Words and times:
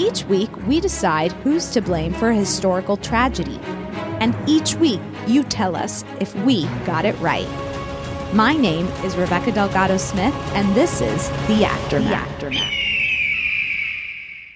Each 0.00 0.24
week, 0.24 0.50
we 0.66 0.80
decide 0.80 1.30
who's 1.44 1.68
to 1.72 1.82
blame 1.82 2.14
for 2.14 2.30
a 2.30 2.34
historical 2.34 2.96
tragedy. 2.96 3.60
And 4.18 4.34
each 4.48 4.74
week, 4.76 5.00
you 5.26 5.44
tell 5.44 5.76
us 5.76 6.06
if 6.20 6.34
we 6.36 6.64
got 6.86 7.04
it 7.04 7.14
right. 7.18 7.46
My 8.32 8.54
name 8.54 8.86
is 9.04 9.14
Rebecca 9.14 9.52
Delgado 9.52 9.98
Smith, 9.98 10.34
and 10.54 10.74
this 10.74 11.02
is 11.02 11.28
The 11.48 11.66
Aftermath. 11.66 12.08
The 12.08 12.14
Aftermath. 12.14 12.72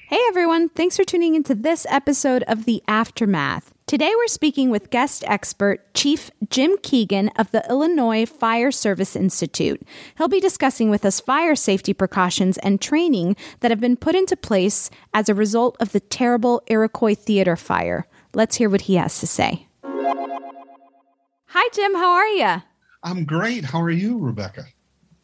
Hey 0.09 0.21
everyone, 0.29 0.71
thanks 0.71 0.97
for 0.97 1.05
tuning 1.05 1.35
into 1.35 1.55
this 1.55 1.87
episode 1.91 2.43
of 2.45 2.65
The 2.65 2.83
Aftermath. 2.89 3.74
Today 3.95 4.13
we're 4.17 4.27
speaking 4.27 4.71
with 4.71 4.91
guest 4.91 5.23
expert 5.25 5.95
Chief 5.95 6.29
Jim 6.51 6.77
Keiken 6.79 7.31
of 7.39 7.53
the 7.53 7.65
Illinois 7.71 8.27
Fire 8.27 8.73
Service 8.73 9.15
Institute. 9.15 9.81
He'll 10.19 10.27
be 10.27 10.41
discussing 10.41 10.91
with 10.91 11.05
us 11.05 11.21
fire 11.21 11.55
safety 11.55 11.95
precautions 11.95 12.59
and 12.59 12.81
training 12.81 13.37
that 13.61 13.71
have 13.71 13.79
been 13.79 13.97
put 13.97 14.17
into 14.17 14.37
place 14.37 14.91
as 15.15 15.29
a 15.29 15.35
result 15.37 15.77
of 15.79 15.93
the 15.93 16.01
terrible 16.01 16.61
Iroquois 16.67 17.15
Theater 17.15 17.55
fire. 17.55 18.09
Let's 18.33 18.57
hear 18.57 18.69
what 18.69 18.81
he 18.81 18.97
has 18.97 19.21
to 19.21 19.29
say. 19.29 19.69
Hi 19.85 21.69
Jim, 21.73 21.95
how 21.95 22.15
are 22.15 22.27
you? 22.27 22.63
I'm 23.05 23.25
great. 23.25 23.65
How 23.67 23.81
are 23.81 23.91
you, 23.91 24.19
Rebecca? 24.19 24.65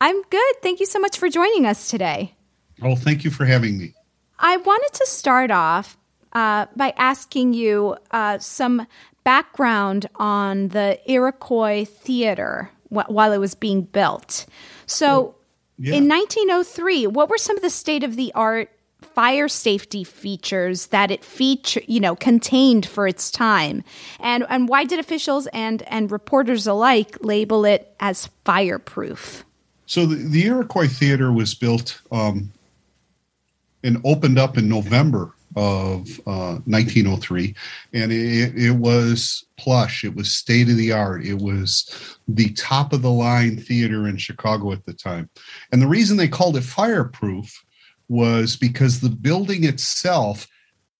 I'm 0.01 0.23
good. 0.23 0.55
Thank 0.63 0.79
you 0.79 0.87
so 0.87 1.01
much 1.01 1.19
for 1.19 1.29
joining 1.29 1.67
us 1.67 1.91
today. 1.91 2.37
Oh, 2.81 2.95
thank 2.95 3.25
you 3.25 3.33
for 3.33 3.47
having 3.47 3.79
me. 3.79 3.95
I 4.39 4.59
wanted 4.59 4.93
to 4.97 5.07
start 5.07 5.51
off 5.51 5.99
uh, 6.33 6.67
by 6.77 6.93
asking 6.97 7.55
you 7.55 7.97
uh, 8.11 8.39
some 8.39 8.87
background 9.25 10.07
on 10.17 10.69
the 10.69 10.99
Iroquois 11.11 11.85
Theater 11.85 12.71
wh- 12.89 13.09
while 13.09 13.33
it 13.33 13.39
was 13.39 13.55
being 13.55 13.83
built. 13.83 14.47
So, 14.87 15.35
yeah. 15.79 15.95
in 15.95 16.09
1903, 16.09 17.07
what 17.07 17.29
were 17.29 17.39
some 17.39 17.57
of 17.57 17.63
the 17.63 17.71
state 17.71 18.05
of 18.05 18.17
the 18.17 18.33
art 18.35 18.71
fire 19.03 19.49
safety 19.49 20.05
features 20.05 20.89
that 20.89 21.11
it 21.11 21.25
feature, 21.25 21.81
you 21.87 22.01
know, 22.01 22.15
contained 22.15 22.87
for 22.87 23.07
its 23.07 23.31
time, 23.31 23.83
and 24.19 24.45
and 24.49 24.69
why 24.69 24.85
did 24.85 24.99
officials 24.99 25.47
and 25.49 25.83
and 25.85 26.11
reporters 26.13 26.67
alike 26.67 27.17
label 27.21 27.65
it 27.65 27.95
as 28.01 28.29
fireproof? 28.45 29.45
So 29.87 30.07
the, 30.07 30.17
the 30.17 30.47
Iroquois 30.47 30.87
Theater 30.87 31.33
was 31.33 31.55
built 31.55 32.01
um, 32.13 32.53
and 33.83 34.01
opened 34.05 34.39
up 34.39 34.57
in 34.57 34.69
November 34.69 35.33
of 35.56 36.09
uh, 36.27 36.59
1903 36.66 37.55
and 37.93 38.12
it, 38.12 38.56
it 38.56 38.71
was 38.71 39.44
plush 39.56 40.05
it 40.05 40.15
was 40.15 40.34
state 40.34 40.69
of 40.69 40.77
the 40.77 40.93
art 40.93 41.25
it 41.25 41.38
was 41.38 42.19
the 42.28 42.50
top 42.53 42.93
of 42.93 43.03
the 43.03 43.11
line 43.11 43.56
theater 43.56 44.06
in 44.06 44.16
chicago 44.16 44.72
at 44.72 44.84
the 44.84 44.93
time. 44.93 45.28
And 45.72 45.81
the 45.81 45.89
reason 45.89 46.16
they 46.16 46.28
called 46.28 46.56
it 46.56 46.62
fireproof 46.62 47.65
was 48.09 48.56
because 48.56 49.00
the 49.00 49.10
building 49.10 49.65
itself 49.65 50.47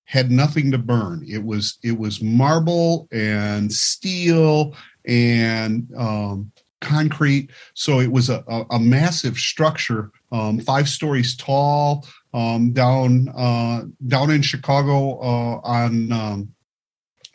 had 0.05 0.31
nothing 0.31 0.71
to 0.73 0.79
burn. 0.79 1.25
It 1.29 1.45
was 1.45 1.79
it 1.83 1.97
was 1.97 2.23
marble 2.23 3.09
and 3.13 3.73
steel 3.73 4.75
and 5.07 5.89
um, 5.97 6.53
concrete 6.81 7.51
so 7.75 8.01
it 8.01 8.11
was 8.11 8.31
a, 8.31 8.43
a, 8.49 8.65
a 8.71 8.79
massive 8.79 9.37
structure 9.37 10.11
um, 10.33 10.59
five 10.61 10.89
stories 10.89 11.37
tall 11.37 12.07
um, 12.33 12.73
down 12.73 13.29
uh, 13.37 13.83
down 14.07 14.31
in 14.31 14.43
Chicago 14.43 15.19
uh, 15.21 15.61
on 15.65 16.13
um, 16.13 16.55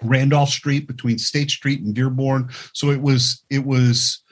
Randolph 0.01 0.49
Street 0.49 0.87
between 0.87 1.17
State 1.17 1.51
Street 1.51 1.81
and 1.81 1.93
Dearborn. 1.93 2.49
So 2.73 2.91
it 2.91 3.01
was 3.01 3.43
it 3.49 3.65
was 3.65 4.23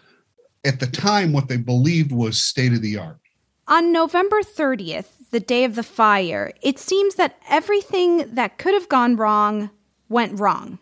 at 0.63 0.79
the 0.79 0.87
time 0.87 1.33
what 1.33 1.47
they 1.47 1.57
believed 1.57 2.11
was 2.11 2.41
state 2.41 2.73
of 2.73 2.81
the 2.81 2.97
art. 2.97 3.17
On 3.67 3.91
November 3.91 4.41
30th, 4.41 5.07
the 5.31 5.39
day 5.39 5.63
of 5.63 5.75
the 5.75 5.83
fire, 5.83 6.51
it 6.61 6.79
seems 6.79 7.15
that 7.15 7.37
everything 7.49 8.35
that 8.35 8.57
could 8.57 8.73
have 8.73 8.89
gone 8.89 9.15
wrong 9.15 9.69
went 10.09 10.39
wrong. 10.39 10.79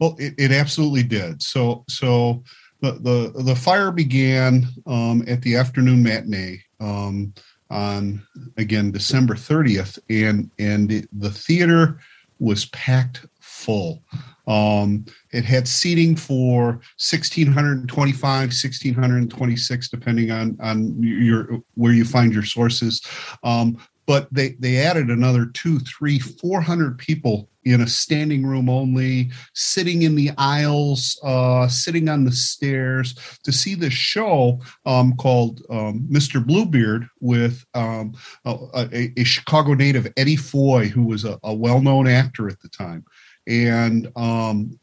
Well, 0.00 0.16
it, 0.18 0.34
it 0.38 0.50
absolutely 0.50 1.02
did. 1.02 1.42
So 1.42 1.84
so 1.88 2.42
the 2.80 2.92
the, 2.92 3.42
the 3.42 3.56
fire 3.56 3.90
began 3.90 4.66
um, 4.86 5.24
at 5.26 5.42
the 5.42 5.56
afternoon 5.56 6.02
matinee. 6.02 6.62
Um, 6.80 7.32
on 7.70 8.22
again 8.56 8.90
December 8.90 9.34
30th, 9.34 9.98
and 10.08 10.50
and 10.58 11.06
the 11.12 11.30
theater 11.30 11.98
was 12.38 12.66
packed 12.66 13.26
full. 13.40 14.02
Um, 14.46 15.06
it 15.32 15.44
had 15.44 15.66
seating 15.66 16.16
for 16.16 16.80
1625, 17.00 18.20
1626, 18.22 19.88
depending 19.88 20.30
on 20.30 20.58
on 20.60 21.02
your 21.02 21.62
where 21.74 21.92
you 21.92 22.04
find 22.04 22.32
your 22.32 22.44
sources. 22.44 23.02
Um, 23.42 23.78
but 24.06 24.32
they 24.32 24.50
they 24.58 24.78
added 24.78 25.08
another 25.08 25.46
two, 25.46 25.78
three, 25.80 26.18
four 26.18 26.60
hundred 26.60 26.98
people 26.98 27.48
in 27.64 27.80
a 27.80 27.86
standing 27.86 28.44
room 28.46 28.68
only, 28.68 29.30
sitting 29.54 30.02
in 30.02 30.14
the 30.14 30.30
aisles, 30.36 31.18
uh, 31.24 31.66
sitting 31.66 32.08
on 32.08 32.24
the 32.24 32.32
stairs 32.32 33.14
to 33.42 33.52
see 33.52 33.74
this 33.74 33.94
show 33.94 34.60
um, 34.84 35.16
called 35.16 35.62
um, 35.70 36.06
Mr. 36.10 36.44
Bluebeard 36.44 37.08
with 37.20 37.64
um, 37.74 38.14
a, 38.44 39.10
a, 39.16 39.24
Chicago 39.24 39.74
native, 39.74 40.12
Eddie 40.16 40.36
Foy, 40.36 40.88
who 40.88 41.04
was 41.04 41.24
a, 41.24 41.38
a 41.42 41.54
well 41.54 41.80
known 41.80 42.06
actor 42.06 42.48
at 42.48 42.60
the 42.60 42.68
time. 42.68 43.04
And 43.46 44.10
um, 44.16 44.78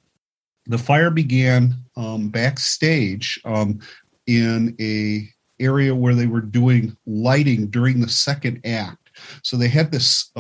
the 0.65 0.77
fire 0.77 1.12
began 1.12 1.75
um, 1.95 2.29
backstage 2.29 3.39
um, 3.45 3.79
in 4.27 4.75
a 4.79 5.27
area 5.63 5.94
where 5.94 6.15
they 6.15 6.27
were 6.27 6.41
doing 6.41 6.95
lighting 7.06 7.67
during 7.67 8.01
the 8.01 8.09
second 8.09 8.62
act. 8.65 9.00
So 9.44 9.57
they 9.57 9.68
had 9.68 9.91
this 9.91 10.31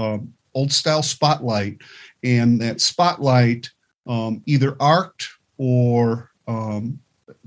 old 0.53 0.71
style 0.71 1.03
spotlight, 1.03 1.81
and 2.23 2.59
that 2.61 2.81
spotlight 2.81 3.69
um, 4.07 4.41
either 4.45 4.75
arced 4.79 5.29
or 5.57 6.31
um, 6.47 6.99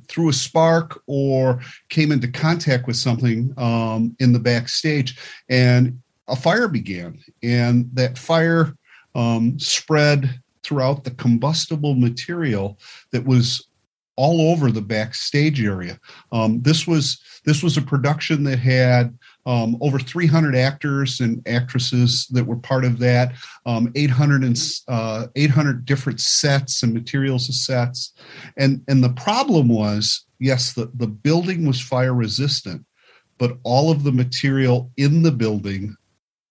threw 0.09 0.29
a 0.29 0.33
spark 0.33 1.03
or 1.07 1.61
came 1.89 2.13
into 2.13 2.29
contact 2.29 2.87
with 2.87 2.97
something 2.97 3.53
um, 3.57 4.17
in 4.21 4.33
the 4.33 4.39
backstage, 4.39 5.19
and 5.49 6.01
a 6.29 6.37
fire 6.37 6.69
began. 6.69 7.19
And 7.43 7.91
that 7.95 8.19
fire 8.19 8.77
um, 9.15 9.59
spread 9.59 10.41
throughout 10.63 11.05
the 11.05 11.11
combustible 11.13 11.95
material 11.95 12.79
that 13.13 13.25
was 13.25 13.69
all 14.17 14.53
over 14.53 14.71
the 14.71 14.81
backstage 14.81 15.63
area. 15.63 15.99
Um, 16.33 16.63
this 16.63 16.87
was 16.87 17.21
this 17.45 17.63
was 17.63 17.77
a 17.77 17.83
production 17.83 18.45
that 18.45 18.59
had 18.59 19.17
um, 19.47 19.77
over 19.81 19.99
300 19.99 20.55
actors 20.55 21.21
and 21.21 21.47
actresses 21.47 22.27
that 22.29 22.47
were 22.47 22.57
part 22.57 22.85
of 22.85 22.99
that, 22.99 23.35
um, 23.67 23.91
800 23.95 24.43
and 24.43 24.59
uh, 24.89 25.27
800 25.37 25.85
different 25.85 26.21
sets 26.21 26.83
and 26.83 26.95
materials 26.95 27.49
of 27.49 27.55
sets, 27.55 28.13
and 28.57 28.83
and 28.89 29.03
the 29.03 29.11
problem 29.11 29.69
was 29.69 30.25
yes, 30.39 30.73
the 30.73 30.91
the 30.95 31.07
building 31.07 31.67
was 31.67 31.81
fire 31.81 32.15
resistant, 32.15 32.85
but 33.39 33.59
all 33.63 33.91
of 33.91 34.05
the 34.05 34.13
material 34.13 34.91
in 34.97 35.23
the 35.23 35.33
building 35.33 35.97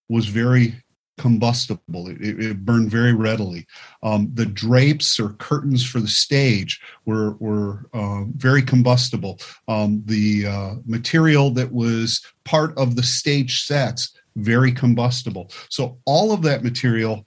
was 0.09 0.27
very 0.27 0.82
combustible. 1.17 2.07
It, 2.09 2.21
it, 2.21 2.65
burned 2.65 2.89
very 2.89 3.13
readily. 3.13 3.67
Um, 4.01 4.29
the 4.33 4.45
drapes 4.45 5.19
or 5.19 5.29
curtains 5.29 5.85
for 5.85 5.99
the 5.99 6.07
stage 6.07 6.81
were 7.05 7.33
were 7.33 7.85
uh, 7.93 8.23
very 8.35 8.61
combustible. 8.61 9.39
Um, 9.67 10.01
the 10.05 10.47
uh, 10.47 10.73
material 10.85 11.51
that 11.51 11.71
was 11.71 12.25
part 12.45 12.77
of 12.77 12.95
the 12.95 13.03
stage 13.03 13.65
sets 13.65 14.17
very 14.35 14.71
combustible. 14.71 15.51
So 15.69 15.99
all 16.05 16.31
of 16.31 16.41
that 16.43 16.63
material 16.63 17.25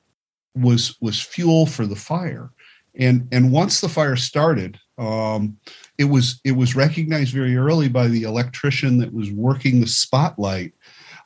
was 0.55 0.97
was 1.01 1.21
fuel 1.21 1.67
for 1.67 1.87
the 1.87 1.97
fire. 1.97 2.51
And 2.99 3.29
and 3.31 3.53
once 3.53 3.81
the 3.81 3.89
fire 3.89 4.17
started, 4.17 4.79
um, 4.99 5.59
it 5.99 6.05
was 6.05 6.41
it 6.45 6.53
was 6.53 6.75
recognized 6.75 7.35
very 7.35 7.57
early 7.57 7.89
by 7.89 8.09
the 8.09 8.23
electrician 8.23 8.99
that 8.99 9.13
was 9.13 9.31
working 9.31 9.81
the 9.81 9.87
spotlight. 9.87 10.73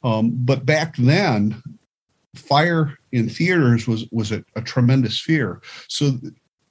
Um, 0.03 0.33
but 0.35 0.67
back 0.67 0.97
then, 0.97 1.62
fire 2.35 2.97
in 3.12 3.29
theaters 3.29 3.87
was 3.87 4.06
was 4.11 4.32
a, 4.32 4.44
a 4.56 4.62
tremendous 4.62 5.21
fear. 5.21 5.61
So 5.88 6.19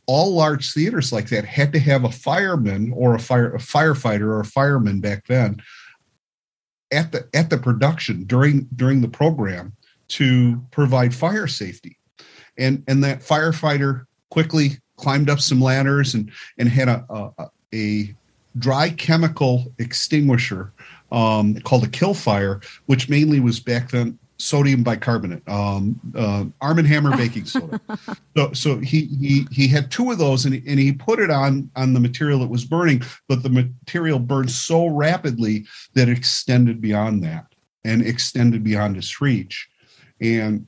all 0.05 0.33
large 0.33 0.73
theaters 0.73 1.13
like 1.13 1.29
that 1.29 1.45
had 1.45 1.71
to 1.73 1.79
have 1.79 2.03
a 2.03 2.11
fireman 2.11 2.91
or 2.95 3.15
a 3.15 3.19
fire 3.19 3.53
a 3.53 3.59
firefighter 3.59 4.21
or 4.21 4.39
a 4.39 4.45
fireman 4.45 4.99
back 4.99 5.27
then 5.27 5.61
at 6.91 7.11
the 7.11 7.27
at 7.33 7.49
the 7.49 7.57
production 7.57 8.23
during 8.23 8.67
during 8.75 9.01
the 9.01 9.07
program 9.07 9.73
to 10.07 10.63
provide 10.71 11.13
fire 11.13 11.47
safety 11.47 11.97
and 12.57 12.83
and 12.87 13.03
that 13.03 13.21
firefighter 13.21 14.05
quickly 14.29 14.79
climbed 14.97 15.29
up 15.29 15.39
some 15.39 15.61
ladders 15.61 16.13
and 16.13 16.31
and 16.57 16.69
had 16.69 16.87
a 16.87 17.05
a, 17.09 17.45
a 17.73 18.15
dry 18.57 18.89
chemical 18.89 19.71
extinguisher 19.77 20.73
um, 21.11 21.55
called 21.61 21.83
a 21.83 21.87
kill 21.87 22.13
fire 22.13 22.59
which 22.87 23.09
mainly 23.09 23.39
was 23.39 23.59
back 23.59 23.91
then 23.91 24.17
sodium 24.39 24.83
bicarbonate, 24.83 25.47
um, 25.47 25.99
uh, 26.15 26.45
Arm 26.61 26.77
& 26.77 26.85
Hammer 26.85 27.15
baking 27.15 27.45
soda. 27.45 27.79
so, 28.37 28.53
so 28.53 28.77
he 28.79 29.05
he 29.05 29.47
he 29.51 29.67
had 29.67 29.91
two 29.91 30.11
of 30.11 30.17
those, 30.17 30.45
and 30.45 30.55
he, 30.55 30.63
and 30.67 30.79
he 30.79 30.91
put 30.91 31.19
it 31.19 31.29
on 31.29 31.69
on 31.75 31.93
the 31.93 31.99
material 31.99 32.39
that 32.39 32.49
was 32.49 32.65
burning, 32.65 33.01
but 33.27 33.43
the 33.43 33.49
material 33.49 34.19
burned 34.19 34.51
so 34.51 34.87
rapidly 34.87 35.65
that 35.93 36.09
it 36.09 36.17
extended 36.17 36.81
beyond 36.81 37.23
that 37.23 37.45
and 37.83 38.01
extended 38.01 38.63
beyond 38.63 38.95
his 38.95 39.21
reach, 39.21 39.69
and 40.21 40.65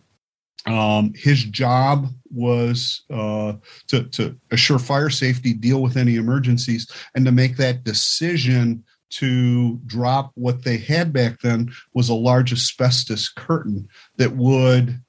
um, 0.67 1.13
his 1.15 1.43
job 1.45 2.07
was 2.29 3.03
uh, 3.09 3.53
to 3.87 4.03
to 4.03 4.37
assure 4.51 4.79
fire 4.79 5.09
safety, 5.09 5.53
deal 5.53 5.81
with 5.81 5.97
any 5.97 6.17
emergencies, 6.17 6.91
and 7.15 7.25
to 7.25 7.31
make 7.31 7.57
that 7.57 7.83
decision 7.83 8.83
to 9.11 9.79
drop 9.85 10.31
what 10.35 10.63
they 10.63 10.77
had 10.77 11.13
back 11.13 11.39
then 11.41 11.71
was 11.93 12.09
a 12.09 12.13
large 12.13 12.51
asbestos 12.51 13.29
curtain 13.29 13.87
that 14.17 14.35
would 14.35 15.01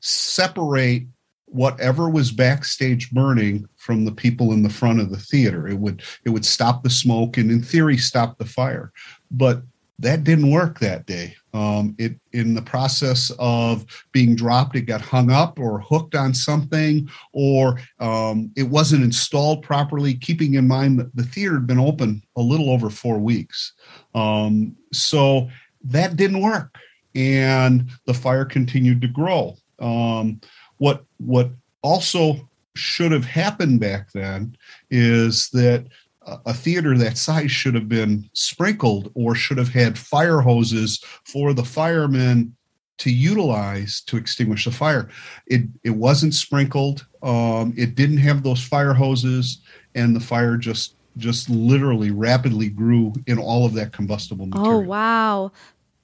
separate 0.00 1.06
whatever 1.46 2.08
was 2.08 2.30
backstage 2.30 3.10
burning 3.10 3.68
from 3.76 4.04
the 4.04 4.12
people 4.12 4.52
in 4.52 4.62
the 4.62 4.70
front 4.70 5.00
of 5.00 5.10
the 5.10 5.18
theater 5.18 5.66
it 5.66 5.78
would 5.78 6.02
it 6.24 6.30
would 6.30 6.44
stop 6.44 6.82
the 6.82 6.90
smoke 6.90 7.36
and 7.36 7.50
in 7.50 7.60
theory 7.60 7.96
stop 7.96 8.38
the 8.38 8.44
fire 8.44 8.92
but 9.30 9.62
that 10.00 10.24
didn't 10.24 10.50
work 10.50 10.80
that 10.80 11.06
day. 11.06 11.36
Um, 11.52 11.96
it 11.98 12.14
in 12.32 12.54
the 12.54 12.62
process 12.62 13.32
of 13.38 13.84
being 14.12 14.36
dropped, 14.36 14.76
it 14.76 14.82
got 14.82 15.00
hung 15.00 15.30
up 15.30 15.58
or 15.58 15.80
hooked 15.80 16.14
on 16.14 16.32
something, 16.32 17.08
or 17.32 17.80
um, 17.98 18.52
it 18.56 18.64
wasn't 18.64 19.02
installed 19.02 19.62
properly. 19.62 20.14
Keeping 20.14 20.54
in 20.54 20.68
mind 20.68 20.98
that 20.98 21.14
the 21.16 21.24
theater 21.24 21.54
had 21.54 21.66
been 21.66 21.80
open 21.80 22.22
a 22.36 22.40
little 22.40 22.70
over 22.70 22.90
four 22.90 23.18
weeks, 23.18 23.72
um, 24.14 24.76
so 24.92 25.48
that 25.84 26.16
didn't 26.16 26.40
work, 26.40 26.76
and 27.14 27.90
the 28.06 28.14
fire 28.14 28.44
continued 28.44 29.00
to 29.00 29.08
grow. 29.08 29.56
Um, 29.80 30.40
what 30.78 31.04
what 31.18 31.50
also 31.82 32.48
should 32.76 33.12
have 33.12 33.24
happened 33.24 33.80
back 33.80 34.12
then 34.12 34.56
is 34.90 35.48
that 35.50 35.86
a 36.26 36.52
theater 36.52 36.96
that 36.98 37.16
size 37.16 37.50
should 37.50 37.74
have 37.74 37.88
been 37.88 38.28
sprinkled 38.34 39.10
or 39.14 39.34
should 39.34 39.58
have 39.58 39.70
had 39.70 39.98
fire 39.98 40.40
hoses 40.40 41.02
for 41.24 41.52
the 41.54 41.64
firemen 41.64 42.54
to 42.98 43.10
utilize 43.10 44.02
to 44.02 44.18
extinguish 44.18 44.66
the 44.66 44.70
fire. 44.70 45.08
It 45.46 45.62
it 45.82 45.90
wasn't 45.90 46.34
sprinkled. 46.34 47.06
Um, 47.22 47.72
it 47.76 47.94
didn't 47.94 48.18
have 48.18 48.42
those 48.42 48.62
fire 48.62 48.92
hoses, 48.92 49.62
and 49.94 50.14
the 50.14 50.20
fire 50.20 50.56
just 50.56 50.94
just 51.16 51.48
literally 51.48 52.10
rapidly 52.10 52.68
grew 52.68 53.12
in 53.26 53.38
all 53.38 53.64
of 53.64 53.72
that 53.74 53.92
combustible 53.92 54.44
oh, 54.52 54.58
material. 54.58 54.80
Oh 54.80 54.86
wow! 54.86 55.52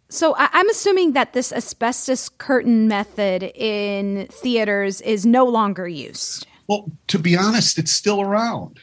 So 0.08 0.34
I- 0.36 0.48
I'm 0.52 0.70
assuming 0.70 1.12
that 1.12 1.34
this 1.34 1.52
asbestos 1.52 2.30
curtain 2.30 2.88
method 2.88 3.42
in 3.54 4.28
theaters 4.30 5.02
is 5.02 5.26
no 5.26 5.44
longer 5.44 5.86
used. 5.86 6.46
Well, 6.68 6.90
to 7.08 7.18
be 7.18 7.36
honest, 7.36 7.78
it's 7.78 7.92
still 7.92 8.22
around 8.22 8.80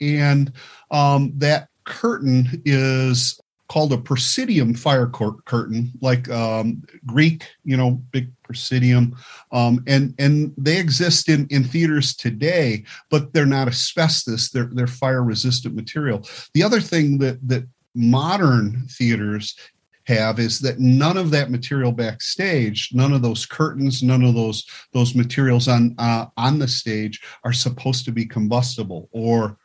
and 0.00 0.52
um, 0.90 1.32
that 1.36 1.68
curtain 1.84 2.62
is 2.64 3.40
called 3.70 3.92
a 3.92 3.98
proscenium 3.98 4.74
fire 4.74 5.06
curtain, 5.06 5.92
like 6.00 6.28
um, 6.28 6.82
Greek, 7.06 7.46
you 7.62 7.76
know, 7.76 8.02
big 8.10 8.28
proscenium, 8.42 9.16
um, 9.52 9.82
and 9.86 10.12
and 10.18 10.52
they 10.58 10.78
exist 10.78 11.28
in 11.28 11.46
in 11.50 11.62
theaters 11.62 12.16
today, 12.16 12.84
but 13.10 13.32
they're 13.32 13.46
not 13.46 13.68
asbestos; 13.68 14.50
they're 14.50 14.70
they're 14.72 14.88
fire 14.88 15.22
resistant 15.22 15.74
material. 15.76 16.26
The 16.52 16.64
other 16.64 16.80
thing 16.80 17.18
that 17.18 17.46
that 17.46 17.66
modern 17.94 18.86
theaters 18.88 19.56
have 20.04 20.40
is 20.40 20.58
that 20.60 20.80
none 20.80 21.16
of 21.16 21.30
that 21.30 21.50
material 21.50 21.92
backstage 21.92 22.90
none 22.92 23.12
of 23.12 23.22
those 23.22 23.46
curtains 23.46 24.02
none 24.02 24.24
of 24.24 24.34
those 24.34 24.64
those 24.92 25.14
materials 25.14 25.68
on 25.68 25.94
uh, 25.98 26.26
on 26.36 26.58
the 26.58 26.66
stage 26.66 27.20
are 27.44 27.52
supposed 27.52 28.04
to 28.04 28.10
be 28.10 28.26
combustible 28.26 29.08
or 29.12 29.56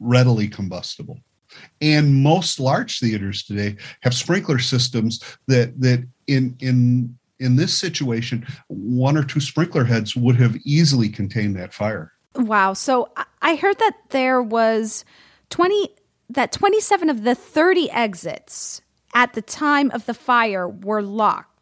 readily 0.00 0.48
combustible. 0.48 1.18
And 1.80 2.22
most 2.22 2.60
large 2.60 2.98
theaters 2.98 3.42
today 3.42 3.76
have 4.02 4.14
sprinkler 4.14 4.58
systems 4.58 5.22
that 5.46 5.80
that 5.80 6.06
in 6.26 6.56
in 6.60 7.16
in 7.38 7.56
this 7.56 7.76
situation, 7.76 8.46
one 8.68 9.16
or 9.16 9.24
two 9.24 9.40
sprinkler 9.40 9.84
heads 9.84 10.16
would 10.16 10.36
have 10.36 10.56
easily 10.64 11.08
contained 11.08 11.56
that 11.56 11.72
fire. 11.72 12.12
Wow. 12.34 12.72
So 12.72 13.10
I 13.42 13.56
heard 13.56 13.78
that 13.78 13.96
there 14.10 14.42
was 14.42 15.04
20 15.50 15.90
that 16.30 16.52
27 16.52 17.08
of 17.08 17.22
the 17.22 17.34
30 17.34 17.90
exits 17.90 18.82
at 19.14 19.34
the 19.34 19.42
time 19.42 19.90
of 19.92 20.06
the 20.06 20.14
fire 20.14 20.68
were 20.68 21.02
locked. 21.02 21.55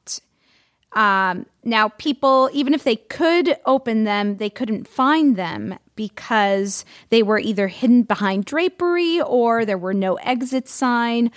Um, 0.95 1.47
now, 1.65 1.89
people, 1.89 2.51
even 2.53 2.73
if 2.73 2.85
they 2.85 2.97
could 2.97 3.57
open 3.67 4.05
them, 4.05 4.37
they 4.37 4.51
couldn't 4.51 4.87
find 4.87 5.37
them 5.37 5.77
because 5.97 6.85
they 7.11 7.23
were 7.23 7.39
either 7.39 7.69
hidden 7.69 8.03
behind 8.03 8.45
drapery 8.45 9.21
or 9.21 9.65
there 9.65 9.79
were 9.79 9.95
no 9.95 10.15
exit 10.17 10.69
sign. 10.69 11.31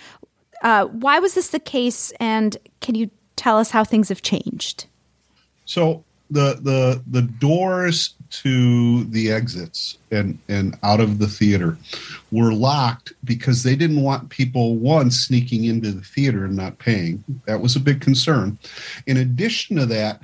Uh, 0.62 0.86
why 0.86 1.18
was 1.18 1.34
this 1.34 1.48
the 1.48 1.60
case? 1.60 2.12
And 2.20 2.56
can 2.80 2.94
you 2.94 3.10
tell 3.36 3.58
us 3.58 3.70
how 3.70 3.84
things 3.84 4.08
have 4.08 4.22
changed? 4.22 4.86
So 5.64 6.04
the 6.30 6.58
the 6.62 7.02
the 7.10 7.22
doors 7.22 8.14
to 8.30 9.04
the 9.04 9.32
exits 9.32 9.98
and 10.10 10.38
and 10.48 10.78
out 10.82 11.00
of 11.00 11.18
the 11.18 11.26
theater 11.26 11.78
were 12.30 12.52
locked 12.52 13.14
because 13.24 13.62
they 13.62 13.74
didn't 13.74 14.02
want 14.02 14.28
people 14.28 14.76
one 14.76 15.10
sneaking 15.10 15.64
into 15.64 15.92
the 15.92 16.02
theater 16.02 16.44
and 16.44 16.56
not 16.56 16.78
paying. 16.78 17.24
That 17.46 17.60
was 17.60 17.76
a 17.76 17.80
big 17.80 18.00
concern. 18.00 18.58
In 19.06 19.18
addition 19.18 19.76
to 19.76 19.86
that 19.86 20.20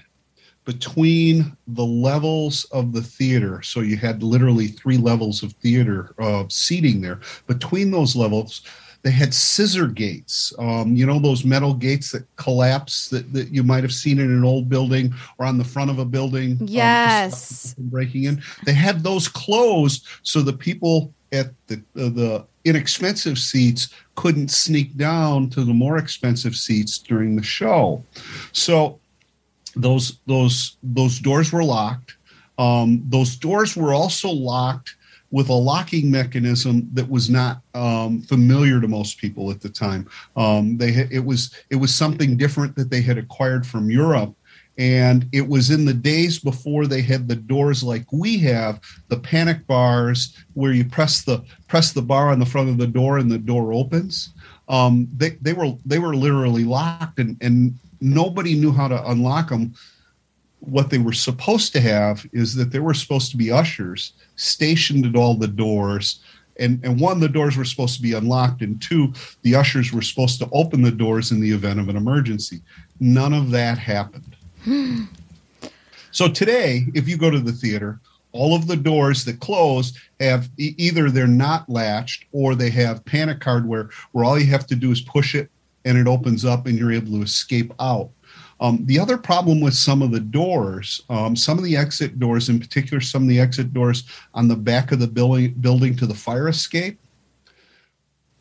between 0.64 1.56
the 1.68 1.84
levels 1.84 2.64
of 2.72 2.92
the 2.92 3.02
theater 3.02 3.60
so 3.62 3.80
you 3.80 3.96
had 3.96 4.22
literally 4.22 4.66
three 4.66 4.96
levels 4.96 5.42
of 5.42 5.52
theater 5.54 6.14
uh, 6.18 6.44
seating 6.48 7.02
there 7.02 7.20
between 7.46 7.90
those 7.90 8.16
levels 8.16 8.62
they 9.04 9.10
had 9.10 9.34
scissor 9.34 9.86
gates. 9.86 10.52
Um, 10.58 10.96
you 10.96 11.04
know 11.06 11.18
those 11.20 11.44
metal 11.44 11.74
gates 11.74 12.10
that 12.12 12.24
collapse 12.36 13.08
that, 13.10 13.32
that 13.34 13.50
you 13.50 13.62
might 13.62 13.84
have 13.84 13.92
seen 13.92 14.18
in 14.18 14.30
an 14.32 14.44
old 14.44 14.68
building 14.70 15.14
or 15.38 15.44
on 15.46 15.58
the 15.58 15.64
front 15.64 15.90
of 15.90 15.98
a 15.98 16.04
building. 16.06 16.52
um, 16.52 16.66
Yes. 16.66 17.74
breaking 17.78 18.24
in. 18.24 18.42
They 18.64 18.72
had 18.72 19.04
those 19.04 19.28
closed 19.28 20.06
so 20.22 20.40
the 20.40 20.54
people 20.54 21.12
at 21.32 21.50
the 21.66 21.76
uh, 21.96 22.08
the 22.08 22.46
inexpensive 22.64 23.38
seats 23.38 23.90
couldn't 24.14 24.50
sneak 24.50 24.96
down 24.96 25.50
to 25.50 25.64
the 25.64 25.74
more 25.74 25.98
expensive 25.98 26.56
seats 26.56 26.96
during 26.98 27.36
the 27.36 27.42
show. 27.42 28.02
So 28.52 28.98
those 29.76 30.18
those 30.26 30.76
those 30.82 31.18
doors 31.18 31.52
were 31.52 31.64
locked. 31.64 32.16
Um, 32.58 33.02
those 33.08 33.36
doors 33.36 33.76
were 33.76 33.92
also 33.92 34.30
locked 34.30 34.94
with 35.34 35.48
a 35.48 35.52
locking 35.52 36.08
mechanism 36.12 36.88
that 36.92 37.10
was 37.10 37.28
not 37.28 37.60
um, 37.74 38.22
familiar 38.22 38.80
to 38.80 38.86
most 38.86 39.18
people 39.18 39.50
at 39.50 39.60
the 39.60 39.68
time. 39.68 40.08
Um, 40.36 40.76
they 40.76 41.08
it 41.10 41.24
was 41.24 41.52
it 41.70 41.74
was 41.74 41.92
something 41.92 42.36
different 42.36 42.76
that 42.76 42.88
they 42.88 43.02
had 43.02 43.18
acquired 43.18 43.66
from 43.66 43.90
Europe, 43.90 44.32
and 44.78 45.28
it 45.32 45.48
was 45.48 45.70
in 45.70 45.86
the 45.86 45.92
days 45.92 46.38
before 46.38 46.86
they 46.86 47.02
had 47.02 47.26
the 47.26 47.34
doors 47.34 47.82
like 47.82 48.04
we 48.12 48.38
have, 48.38 48.80
the 49.08 49.18
panic 49.18 49.66
bars 49.66 50.36
where 50.52 50.72
you 50.72 50.84
press 50.84 51.22
the 51.22 51.42
press 51.66 51.90
the 51.90 52.00
bar 52.00 52.30
on 52.30 52.38
the 52.38 52.46
front 52.46 52.68
of 52.68 52.78
the 52.78 52.86
door 52.86 53.18
and 53.18 53.28
the 53.28 53.36
door 53.36 53.72
opens. 53.72 54.34
Um, 54.68 55.08
they 55.16 55.30
they 55.42 55.52
were 55.52 55.72
they 55.84 55.98
were 55.98 56.14
literally 56.14 56.62
locked, 56.62 57.18
and 57.18 57.36
and 57.40 57.74
nobody 58.00 58.54
knew 58.54 58.70
how 58.70 58.86
to 58.86 59.10
unlock 59.10 59.48
them 59.48 59.74
what 60.66 60.90
they 60.90 60.98
were 60.98 61.12
supposed 61.12 61.72
to 61.72 61.80
have 61.80 62.26
is 62.32 62.54
that 62.54 62.70
there 62.70 62.82
were 62.82 62.94
supposed 62.94 63.30
to 63.30 63.36
be 63.36 63.50
ushers 63.50 64.12
stationed 64.36 65.06
at 65.06 65.16
all 65.16 65.34
the 65.34 65.48
doors. 65.48 66.20
And 66.58 66.84
and 66.84 67.00
one 67.00 67.20
the 67.20 67.28
doors 67.28 67.56
were 67.56 67.64
supposed 67.64 67.96
to 67.96 68.02
be 68.02 68.12
unlocked 68.12 68.62
and 68.62 68.80
two 68.80 69.12
the 69.42 69.54
ushers 69.54 69.92
were 69.92 70.02
supposed 70.02 70.38
to 70.38 70.48
open 70.52 70.82
the 70.82 70.92
doors 70.92 71.32
in 71.32 71.40
the 71.40 71.50
event 71.50 71.80
of 71.80 71.88
an 71.88 71.96
emergency. 71.96 72.60
None 73.00 73.34
of 73.34 73.50
that 73.50 73.78
happened. 73.78 74.36
Hmm. 74.62 75.04
So 76.10 76.28
today 76.28 76.86
if 76.94 77.08
you 77.08 77.16
go 77.16 77.30
to 77.30 77.40
the 77.40 77.52
theater 77.52 78.00
all 78.32 78.54
of 78.54 78.66
the 78.66 78.76
doors 78.76 79.24
that 79.24 79.40
close 79.40 79.96
have 80.20 80.50
e- 80.58 80.74
either 80.76 81.08
they're 81.10 81.26
not 81.26 81.68
latched 81.68 82.24
or 82.32 82.54
they 82.54 82.70
have 82.70 83.04
panic 83.04 83.42
hardware 83.42 83.90
where 84.12 84.24
all 84.24 84.38
you 84.38 84.46
have 84.46 84.66
to 84.66 84.74
do 84.74 84.90
is 84.90 85.00
push 85.00 85.34
it 85.34 85.50
and 85.84 85.96
it 85.96 86.08
opens 86.08 86.44
up 86.44 86.66
and 86.66 86.78
you're 86.78 86.92
able 86.92 87.12
to 87.12 87.22
escape 87.22 87.72
out 87.80 88.10
um, 88.64 88.78
the 88.86 88.98
other 88.98 89.18
problem 89.18 89.60
with 89.60 89.74
some 89.74 90.00
of 90.00 90.10
the 90.10 90.20
doors, 90.20 91.02
um, 91.10 91.36
some 91.36 91.58
of 91.58 91.64
the 91.64 91.76
exit 91.76 92.18
doors, 92.18 92.48
in 92.48 92.58
particular, 92.58 92.98
some 92.98 93.24
of 93.24 93.28
the 93.28 93.38
exit 93.38 93.74
doors 93.74 94.04
on 94.32 94.48
the 94.48 94.56
back 94.56 94.90
of 94.90 95.00
the 95.00 95.06
building, 95.06 95.52
building 95.60 95.94
to 95.96 96.06
the 96.06 96.14
fire 96.14 96.48
escape, 96.48 96.98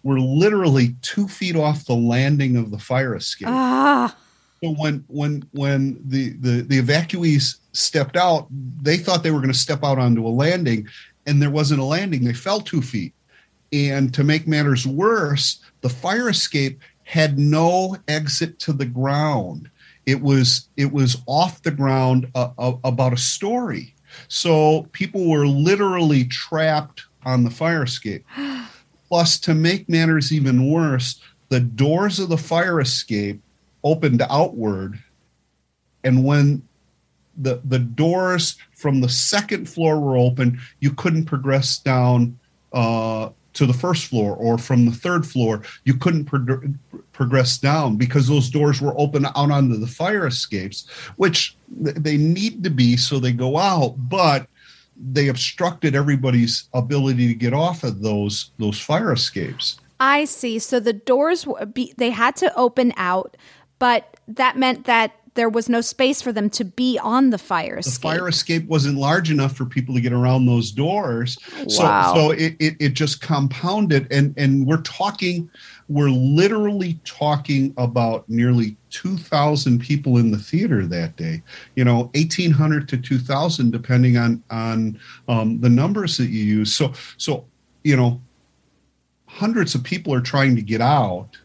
were 0.01 0.21
literally 0.21 0.95
two 1.01 1.27
feet 1.27 1.57
off 1.57 1.83
the 1.83 1.93
landing 1.93 2.55
of 2.55 2.71
the 2.71 2.79
fire 2.79 3.15
escape. 3.17 3.49
Ah, 3.49 4.15
So 4.63 4.69
when 4.75 5.03
when 5.07 5.43
when 5.51 5.99
the, 6.05 6.29
the 6.39 6.61
the 6.61 6.81
evacuees 6.81 7.57
stepped 7.73 8.15
out, 8.15 8.47
they 8.81 8.95
thought 8.95 9.23
they 9.23 9.31
were 9.31 9.39
going 9.41 9.51
to 9.51 9.57
step 9.67 9.83
out 9.83 9.99
onto 9.99 10.25
a 10.25 10.29
landing, 10.29 10.87
and 11.27 11.41
there 11.41 11.49
wasn't 11.49 11.81
a 11.81 11.85
landing. 11.85 12.23
They 12.23 12.33
fell 12.33 12.61
two 12.61 12.81
feet. 12.81 13.13
And 13.73 14.13
to 14.13 14.23
make 14.23 14.47
matters 14.47 14.87
worse, 14.87 15.59
the 15.81 15.89
fire 15.89 16.29
escape 16.29 16.79
had 17.03 17.37
no 17.37 17.97
exit 18.07 18.57
to 18.59 18.71
the 18.71 18.85
ground. 18.85 19.69
It 20.05 20.21
was 20.21 20.67
it 20.77 20.91
was 20.91 21.21
off 21.27 21.61
the 21.63 21.71
ground 21.71 22.29
uh, 22.35 22.49
uh, 22.57 22.73
about 22.83 23.13
a 23.13 23.17
story. 23.17 23.95
So 24.27 24.87
people 24.91 25.29
were 25.29 25.47
literally 25.47 26.25
trapped 26.25 27.03
on 27.25 27.43
the 27.43 27.49
fire 27.49 27.83
escape. 27.83 28.25
Plus, 29.07 29.39
to 29.39 29.53
make 29.53 29.87
matters 29.87 30.31
even 30.31 30.71
worse, 30.71 31.21
the 31.49 31.59
doors 31.59 32.19
of 32.19 32.29
the 32.29 32.37
fire 32.37 32.79
escape 32.81 33.41
opened 33.83 34.23
outward, 34.29 34.97
and 36.03 36.23
when 36.25 36.63
the 37.37 37.61
the 37.63 37.79
doors 37.79 38.55
from 38.75 39.01
the 39.01 39.09
second 39.09 39.69
floor 39.69 39.99
were 39.99 40.17
open, 40.17 40.59
you 40.79 40.91
couldn't 40.91 41.25
progress 41.25 41.77
down 41.77 42.39
uh, 42.71 43.29
to 43.53 43.65
the 43.65 43.73
first 43.73 44.07
floor, 44.07 44.35
or 44.35 44.57
from 44.57 44.85
the 44.85 44.91
third 44.91 45.25
floor, 45.25 45.61
you 45.83 45.95
couldn't 45.95 46.25
pro- 46.25 46.73
progress 47.13 47.57
down 47.57 47.95
because 47.95 48.27
those 48.27 48.49
doors 48.49 48.81
were 48.81 48.93
open 48.99 49.25
out 49.25 49.35
onto 49.35 49.77
the 49.77 49.87
fire 49.87 50.27
escapes, 50.27 50.87
which 51.15 51.55
they 51.69 52.17
need 52.17 52.63
to 52.63 52.69
be 52.69 52.97
so 52.97 53.19
they 53.19 53.31
go 53.31 53.57
out, 53.57 53.95
but 53.97 54.47
they 54.97 55.27
obstructed 55.27 55.95
everybody's 55.95 56.67
ability 56.73 57.27
to 57.27 57.33
get 57.33 57.53
off 57.53 57.83
of 57.83 58.01
those 58.01 58.51
those 58.59 58.79
fire 58.79 59.13
escapes. 59.13 59.79
I 59.99 60.25
see. 60.25 60.59
So 60.59 60.79
the 60.79 60.93
doors 60.93 61.47
they 61.97 62.09
had 62.09 62.35
to 62.37 62.53
open 62.55 62.93
out, 62.97 63.37
but 63.79 64.17
that 64.27 64.57
meant 64.57 64.85
that 64.85 65.13
there 65.35 65.49
was 65.49 65.67
no 65.69 65.81
space 65.81 66.21
for 66.21 66.31
them 66.31 66.49
to 66.51 66.63
be 66.63 66.99
on 66.99 67.29
the 67.29 67.37
fire 67.37 67.77
escape. 67.77 67.83
the 67.83 67.89
escape. 67.89 68.01
fire 68.19 68.27
escape 68.27 68.67
wasn't 68.67 68.97
large 68.97 69.31
enough 69.31 69.55
for 69.55 69.65
people 69.65 69.95
to 69.95 70.01
get 70.01 70.13
around 70.13 70.45
those 70.45 70.71
doors 70.71 71.37
so 71.67 71.83
Wow. 71.83 72.13
so 72.13 72.31
it, 72.31 72.55
it, 72.59 72.75
it 72.79 72.89
just 72.93 73.21
compounded 73.21 74.07
and 74.11 74.33
and 74.37 74.65
we're 74.65 74.81
talking 74.81 75.49
we're 75.89 76.09
literally 76.09 76.99
talking 77.03 77.73
about 77.77 78.27
nearly 78.29 78.77
2000 78.89 79.79
people 79.79 80.17
in 80.17 80.31
the 80.31 80.37
theater 80.37 80.85
that 80.85 81.15
day 81.17 81.41
you 81.75 81.83
know 81.83 82.11
1800 82.15 82.87
to 82.89 82.97
2000 82.97 83.71
depending 83.71 84.17
on 84.17 84.43
on 84.49 84.99
um, 85.27 85.59
the 85.59 85.69
numbers 85.69 86.17
that 86.17 86.27
you 86.29 86.43
use 86.43 86.73
so 86.73 86.93
so 87.17 87.45
you 87.83 87.95
know 87.97 88.21
hundreds 89.27 89.73
of 89.73 89.83
people 89.83 90.13
are 90.13 90.21
trying 90.21 90.55
to 90.55 90.61
get 90.61 90.79
out 90.79 91.37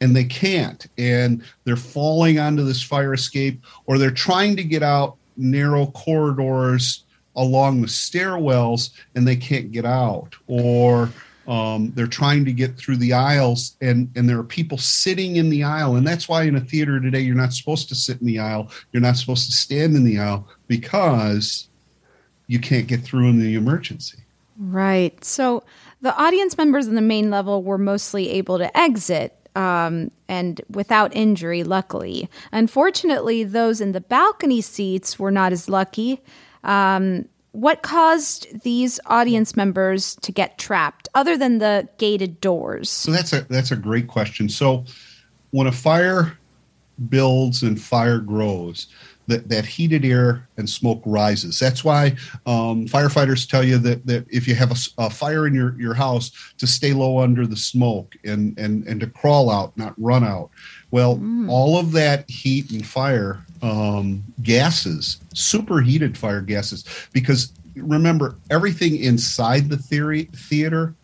and 0.00 0.14
they 0.14 0.24
can't 0.24 0.86
and 0.98 1.42
they're 1.64 1.76
falling 1.76 2.38
onto 2.38 2.62
this 2.62 2.82
fire 2.82 3.14
escape 3.14 3.62
or 3.86 3.98
they're 3.98 4.10
trying 4.10 4.56
to 4.56 4.64
get 4.64 4.82
out 4.82 5.16
narrow 5.36 5.86
corridors 5.86 7.04
along 7.36 7.80
the 7.80 7.86
stairwells 7.86 8.90
and 9.14 9.26
they 9.26 9.36
can't 9.36 9.72
get 9.72 9.84
out 9.84 10.34
or 10.46 11.10
um, 11.46 11.92
they're 11.94 12.06
trying 12.06 12.44
to 12.44 12.52
get 12.52 12.76
through 12.76 12.96
the 12.96 13.12
aisles 13.12 13.76
and 13.80 14.10
and 14.16 14.28
there 14.28 14.38
are 14.38 14.44
people 14.44 14.78
sitting 14.78 15.36
in 15.36 15.50
the 15.50 15.62
aisle 15.62 15.96
and 15.96 16.06
that's 16.06 16.28
why 16.28 16.44
in 16.44 16.56
a 16.56 16.60
theater 16.60 17.00
today 17.00 17.20
you're 17.20 17.34
not 17.34 17.52
supposed 17.52 17.88
to 17.88 17.94
sit 17.94 18.20
in 18.20 18.26
the 18.26 18.38
aisle 18.38 18.70
you're 18.92 19.02
not 19.02 19.16
supposed 19.16 19.46
to 19.46 19.52
stand 19.52 19.96
in 19.96 20.04
the 20.04 20.18
aisle 20.18 20.46
because 20.68 21.68
you 22.46 22.58
can't 22.58 22.86
get 22.86 23.02
through 23.02 23.28
in 23.28 23.38
the 23.38 23.54
emergency 23.54 24.18
Right. 24.56 25.24
So 25.24 25.64
the 26.00 26.16
audience 26.16 26.56
members 26.56 26.86
in 26.86 26.94
the 26.94 27.00
main 27.00 27.30
level 27.30 27.62
were 27.62 27.78
mostly 27.78 28.30
able 28.30 28.58
to 28.58 28.76
exit 28.76 29.43
um, 29.54 30.10
and 30.28 30.60
without 30.68 31.14
injury, 31.14 31.64
luckily. 31.64 32.28
Unfortunately, 32.52 33.44
those 33.44 33.80
in 33.80 33.92
the 33.92 34.00
balcony 34.00 34.60
seats 34.60 35.18
were 35.18 35.30
not 35.30 35.52
as 35.52 35.68
lucky. 35.68 36.20
Um, 36.64 37.28
what 37.52 37.82
caused 37.82 38.62
these 38.62 38.98
audience 39.06 39.56
members 39.56 40.16
to 40.16 40.32
get 40.32 40.58
trapped, 40.58 41.08
other 41.14 41.36
than 41.36 41.58
the 41.58 41.88
gated 41.98 42.40
doors? 42.40 42.90
So 42.90 43.12
that's 43.12 43.32
a 43.32 43.42
that's 43.42 43.70
a 43.70 43.76
great 43.76 44.08
question. 44.08 44.48
So 44.48 44.84
when 45.52 45.68
a 45.68 45.72
fire 45.72 46.36
builds 47.08 47.62
and 47.62 47.80
fire 47.80 48.18
grows, 48.18 48.88
that, 49.26 49.48
that 49.48 49.64
heated 49.64 50.04
air 50.04 50.46
and 50.56 50.68
smoke 50.68 51.02
rises. 51.04 51.58
That's 51.58 51.82
why 51.82 52.16
um, 52.46 52.86
firefighters 52.86 53.48
tell 53.48 53.64
you 53.64 53.78
that, 53.78 54.06
that 54.06 54.26
if 54.30 54.46
you 54.46 54.54
have 54.54 54.72
a 54.98 55.10
fire 55.10 55.46
in 55.46 55.54
your, 55.54 55.78
your 55.80 55.94
house, 55.94 56.30
to 56.58 56.66
stay 56.66 56.92
low 56.92 57.20
under 57.20 57.46
the 57.46 57.56
smoke 57.56 58.14
and, 58.24 58.58
and, 58.58 58.86
and 58.86 59.00
to 59.00 59.06
crawl 59.06 59.50
out, 59.50 59.76
not 59.76 59.94
run 59.96 60.24
out. 60.24 60.50
Well, 60.90 61.20
all 61.48 61.78
of 61.78 61.92
that 61.92 62.28
heat 62.30 62.70
and 62.70 62.86
fire 62.86 63.44
um, 63.62 64.22
gases, 64.42 65.18
superheated 65.34 66.16
fire 66.16 66.40
gases, 66.40 66.84
because 67.12 67.52
remember, 67.74 68.36
everything 68.50 68.96
inside 68.96 69.68
the 69.68 69.76
theory, 69.76 70.24
theater, 70.36 70.94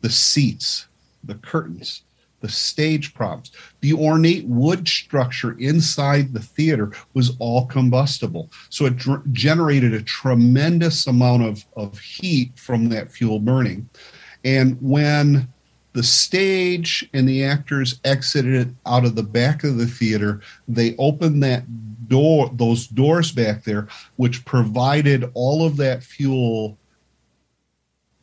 the 0.00 0.10
seats, 0.10 0.86
the 1.24 1.34
curtains, 1.34 2.02
the 2.40 2.48
stage 2.48 3.14
props, 3.14 3.50
the 3.80 3.92
ornate 3.92 4.46
wood 4.46 4.88
structure 4.88 5.56
inside 5.58 6.32
the 6.32 6.40
theater 6.40 6.92
was 7.14 7.36
all 7.38 7.66
combustible. 7.66 8.50
So 8.68 8.86
it 8.86 8.96
dr- 8.96 9.32
generated 9.32 9.92
a 9.92 10.02
tremendous 10.02 11.06
amount 11.06 11.44
of, 11.44 11.64
of 11.76 11.98
heat 11.98 12.52
from 12.56 12.88
that 12.90 13.10
fuel 13.10 13.40
burning. 13.40 13.88
And 14.44 14.78
when 14.80 15.48
the 15.94 16.02
stage 16.02 17.08
and 17.12 17.28
the 17.28 17.44
actors 17.44 18.00
exited 18.04 18.76
out 18.86 19.04
of 19.04 19.16
the 19.16 19.22
back 19.22 19.64
of 19.64 19.78
the 19.78 19.86
theater, 19.86 20.40
they 20.68 20.94
opened 20.96 21.42
that 21.42 21.64
door, 22.08 22.50
those 22.54 22.86
doors 22.86 23.32
back 23.32 23.64
there, 23.64 23.88
which 24.16 24.44
provided 24.44 25.30
all 25.34 25.66
of 25.66 25.76
that 25.78 26.02
fuel 26.02 26.78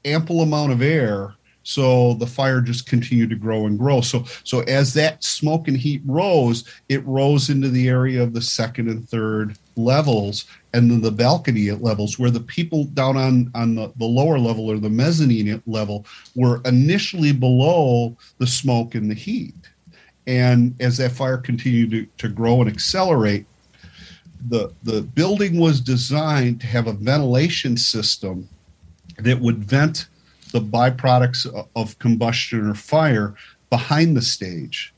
ample 0.06 0.42
amount 0.42 0.72
of 0.72 0.82
air 0.82 1.36
so 1.66 2.14
the 2.14 2.28
fire 2.28 2.62
just 2.62 2.86
continued 2.86 3.32
to 3.32 3.36
grow 3.36 3.66
and 3.66 3.78
grow. 3.78 4.00
So 4.00 4.24
so 4.44 4.60
as 4.62 4.94
that 4.94 5.24
smoke 5.24 5.68
and 5.68 5.76
heat 5.76 6.02
rose 6.06 6.64
it 6.90 7.04
rose 7.06 7.50
into 7.50 7.70
the 7.70 7.90
area 7.90 8.22
of 8.22 8.34
the 8.34 8.42
second 8.42 8.88
and 8.88 9.10
third 9.10 9.58
levels 9.76 10.46
and 10.74 10.90
then 10.90 11.02
the 11.02 11.12
balcony 11.12 11.70
at 11.70 11.82
levels 11.82 12.20
where 12.20 12.30
the 12.30 12.40
people 12.40 12.86
down 12.86 13.18
on 13.18 13.52
on 13.56 13.74
the, 13.74 13.92
the 13.98 14.06
lower 14.06 14.38
level 14.38 14.70
or 14.70 14.78
the 14.78 14.90
mezzanine 14.90 15.62
level 15.66 16.06
were 16.36 16.62
initially 16.66 17.34
below 17.34 18.16
the 18.38 18.48
smoke 18.48 18.94
and 18.94 19.10
the 19.10 19.16
heat. 19.16 19.56
And 20.28 20.76
as 20.80 20.98
that 20.98 21.12
fire 21.12 21.38
continued 21.38 21.92
to, 21.92 22.06
to 22.18 22.30
grow 22.30 22.62
and 22.62 22.70
accelerate 22.70 23.48
the 24.50 24.72
the 24.84 25.02
building 25.02 25.60
was 25.60 25.82
designed 25.82 26.62
to 26.62 26.68
have 26.68 26.86
a 26.86 26.94
ventilation 26.94 27.76
system 27.76 28.48
that 29.18 29.40
would 29.40 29.64
vent 29.64 30.10
the 30.56 30.62
byproducts 30.62 31.46
of 31.76 32.00
combustion 32.00 32.66
or 32.66 32.74
fire 32.74 33.36
behind 33.70 34.16
the 34.16 34.22
stage. 34.22 34.94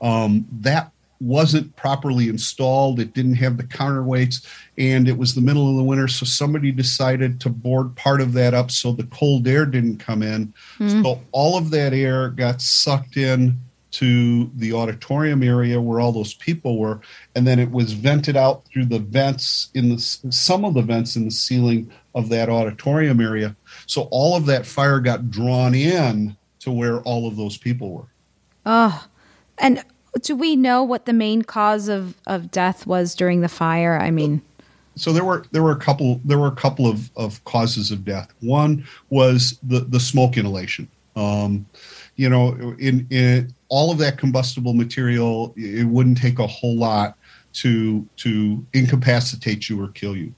Um, 0.00 0.44
that 0.60 0.90
wasn't 1.20 1.76
properly 1.76 2.28
installed. 2.28 2.98
It 2.98 3.14
didn't 3.14 3.36
have 3.36 3.56
the 3.56 3.62
counterweights, 3.62 4.44
and 4.76 5.08
it 5.08 5.16
was 5.16 5.36
the 5.36 5.40
middle 5.40 5.70
of 5.70 5.76
the 5.76 5.84
winter. 5.84 6.08
So 6.08 6.26
somebody 6.26 6.72
decided 6.72 7.40
to 7.42 7.48
board 7.48 7.94
part 7.94 8.20
of 8.20 8.32
that 8.32 8.54
up 8.54 8.72
so 8.72 8.90
the 8.90 9.04
cold 9.04 9.46
air 9.46 9.66
didn't 9.66 9.98
come 9.98 10.20
in. 10.20 10.52
Mm. 10.80 11.04
So 11.04 11.20
all 11.30 11.56
of 11.56 11.70
that 11.70 11.92
air 11.92 12.30
got 12.30 12.60
sucked 12.60 13.16
in 13.16 13.56
to 13.92 14.50
the 14.56 14.72
auditorium 14.72 15.42
area 15.42 15.80
where 15.80 16.00
all 16.00 16.12
those 16.12 16.34
people 16.34 16.78
were, 16.78 17.00
and 17.34 17.46
then 17.46 17.58
it 17.58 17.70
was 17.70 17.92
vented 17.92 18.36
out 18.36 18.64
through 18.66 18.86
the 18.86 18.98
vents 18.98 19.68
in 19.74 19.90
the 19.90 19.98
some 19.98 20.64
of 20.64 20.74
the 20.74 20.82
vents 20.82 21.14
in 21.14 21.24
the 21.24 21.30
ceiling 21.30 21.90
of 22.14 22.28
that 22.30 22.48
auditorium 22.48 23.20
area. 23.20 23.54
So 23.86 24.08
all 24.10 24.36
of 24.36 24.46
that 24.46 24.66
fire 24.66 25.00
got 25.00 25.30
drawn 25.30 25.74
in 25.74 26.36
to 26.60 26.70
where 26.70 27.00
all 27.00 27.26
of 27.26 27.36
those 27.36 27.56
people 27.56 27.92
were. 27.92 28.08
Oh, 28.64 29.06
and 29.58 29.84
do 30.22 30.36
we 30.36 30.56
know 30.56 30.82
what 30.82 31.06
the 31.06 31.12
main 31.12 31.42
cause 31.42 31.88
of, 31.88 32.14
of 32.26 32.50
death 32.50 32.86
was 32.86 33.14
during 33.14 33.40
the 33.40 33.48
fire? 33.48 33.98
I 33.98 34.10
mean, 34.10 34.42
so 34.96 35.12
there 35.12 35.24
were 35.24 35.44
there 35.52 35.62
were 35.62 35.72
a 35.72 35.78
couple 35.78 36.20
there 36.24 36.38
were 36.38 36.48
a 36.48 36.54
couple 36.54 36.86
of, 36.86 37.10
of 37.16 37.42
causes 37.44 37.90
of 37.90 38.04
death. 38.04 38.32
One 38.40 38.86
was 39.10 39.58
the 39.62 39.80
the 39.80 40.00
smoke 40.00 40.36
inhalation. 40.36 40.88
Um, 41.16 41.66
you 42.16 42.28
know, 42.28 42.74
in 42.78 43.06
in 43.10 43.54
all 43.72 43.90
of 43.90 43.96
that 43.96 44.18
combustible 44.18 44.74
material, 44.74 45.54
it 45.56 45.86
wouldn't 45.86 46.18
take 46.18 46.38
a 46.38 46.46
whole 46.46 46.76
lot 46.76 47.16
to 47.54 48.06
to 48.16 48.64
incapacitate 48.74 49.70
you 49.70 49.82
or 49.82 49.88
kill 49.88 50.14
you. 50.14 50.34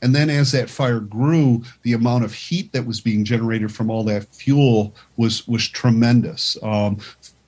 And 0.00 0.14
then 0.14 0.30
as 0.30 0.52
that 0.52 0.70
fire 0.70 1.00
grew, 1.00 1.64
the 1.82 1.94
amount 1.94 2.24
of 2.24 2.32
heat 2.32 2.72
that 2.72 2.86
was 2.86 3.00
being 3.00 3.24
generated 3.24 3.72
from 3.72 3.90
all 3.90 4.04
that 4.04 4.32
fuel 4.32 4.94
was 5.16 5.46
was 5.48 5.68
tremendous. 5.68 6.56
Um, 6.62 6.98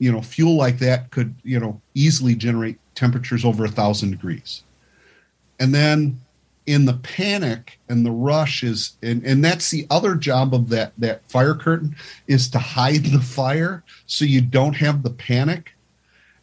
you 0.00 0.10
know, 0.10 0.20
fuel 0.20 0.56
like 0.56 0.80
that 0.80 1.12
could 1.12 1.32
you 1.44 1.60
know 1.60 1.80
easily 1.94 2.34
generate 2.34 2.80
temperatures 2.96 3.44
over 3.44 3.64
a 3.64 3.70
thousand 3.70 4.10
degrees. 4.10 4.64
And 5.60 5.72
then 5.72 6.20
in 6.70 6.84
the 6.84 6.94
panic 6.94 7.80
and 7.88 8.06
the 8.06 8.12
rush 8.12 8.62
is 8.62 8.92
and, 9.02 9.24
and 9.24 9.44
that's 9.44 9.70
the 9.70 9.88
other 9.90 10.14
job 10.14 10.54
of 10.54 10.68
that 10.68 10.92
that 10.96 11.28
fire 11.28 11.54
curtain 11.54 11.96
is 12.28 12.48
to 12.48 12.60
hide 12.60 13.06
the 13.06 13.20
fire 13.20 13.82
so 14.06 14.24
you 14.24 14.40
don't 14.40 14.74
have 14.74 15.02
the 15.02 15.10
panic. 15.10 15.72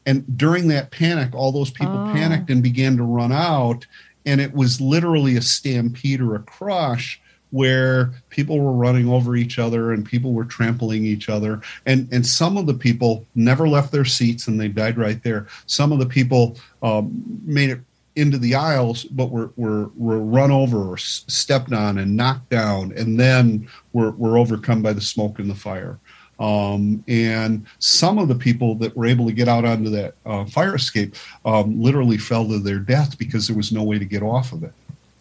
And 0.05 0.37
during 0.37 0.67
that 0.67 0.91
panic 0.91 1.33
all 1.33 1.53
those 1.53 1.71
people 1.71 1.97
oh. 1.97 2.11
panicked 2.13 2.49
and 2.49 2.61
began 2.61 2.97
to 2.97 3.03
run 3.03 3.31
out 3.31 3.87
and 4.25 4.41
it 4.41 4.53
was 4.53 4.81
literally 4.81 5.37
a 5.37 5.41
stampede 5.41 6.19
or 6.19 6.35
a 6.35 6.39
crush 6.39 7.21
where 7.51 8.11
people 8.29 8.59
were 8.59 8.73
running 8.73 9.07
over 9.07 9.37
each 9.37 9.57
other 9.57 9.93
and 9.93 10.05
people 10.05 10.33
were 10.33 10.43
trampling 10.43 11.05
each 11.05 11.29
other. 11.29 11.61
And 11.85 12.09
and 12.11 12.25
some 12.25 12.57
of 12.57 12.65
the 12.65 12.73
people 12.73 13.25
never 13.33 13.65
left 13.65 13.93
their 13.93 14.03
seats 14.03 14.45
and 14.49 14.59
they 14.59 14.67
died 14.67 14.97
right 14.97 15.23
there. 15.23 15.47
Some 15.67 15.93
of 15.93 15.99
the 15.99 16.05
people 16.05 16.57
um, 16.83 17.23
made 17.45 17.69
it 17.69 17.79
into 18.17 18.37
the 18.37 18.55
aisles 18.55 19.03
but 19.05 19.29
were, 19.29 19.51
were 19.55 19.89
were 19.95 20.19
run 20.19 20.51
over 20.51 20.91
or 20.91 20.97
stepped 20.97 21.71
on 21.71 21.97
and 21.97 22.17
knocked 22.17 22.49
down 22.49 22.91
and 22.97 23.19
then 23.19 23.67
were, 23.93 24.11
were 24.11 24.37
overcome 24.37 24.81
by 24.81 24.91
the 24.91 25.01
smoke 25.01 25.39
and 25.39 25.49
the 25.49 25.55
fire 25.55 25.99
um, 26.39 27.03
and 27.07 27.65
some 27.79 28.19
of 28.19 28.27
the 28.27 28.35
people 28.35 28.75
that 28.75 28.95
were 28.95 29.05
able 29.05 29.25
to 29.25 29.31
get 29.31 29.47
out 29.47 29.65
onto 29.65 29.89
that 29.89 30.15
uh, 30.25 30.45
fire 30.45 30.75
escape 30.75 31.15
um, 31.45 31.81
literally 31.81 32.17
fell 32.17 32.47
to 32.47 32.59
their 32.59 32.79
death 32.79 33.17
because 33.17 33.47
there 33.47 33.57
was 33.57 33.71
no 33.71 33.83
way 33.83 33.97
to 33.97 34.05
get 34.05 34.21
off 34.21 34.53
of 34.53 34.63
it. 34.63 34.73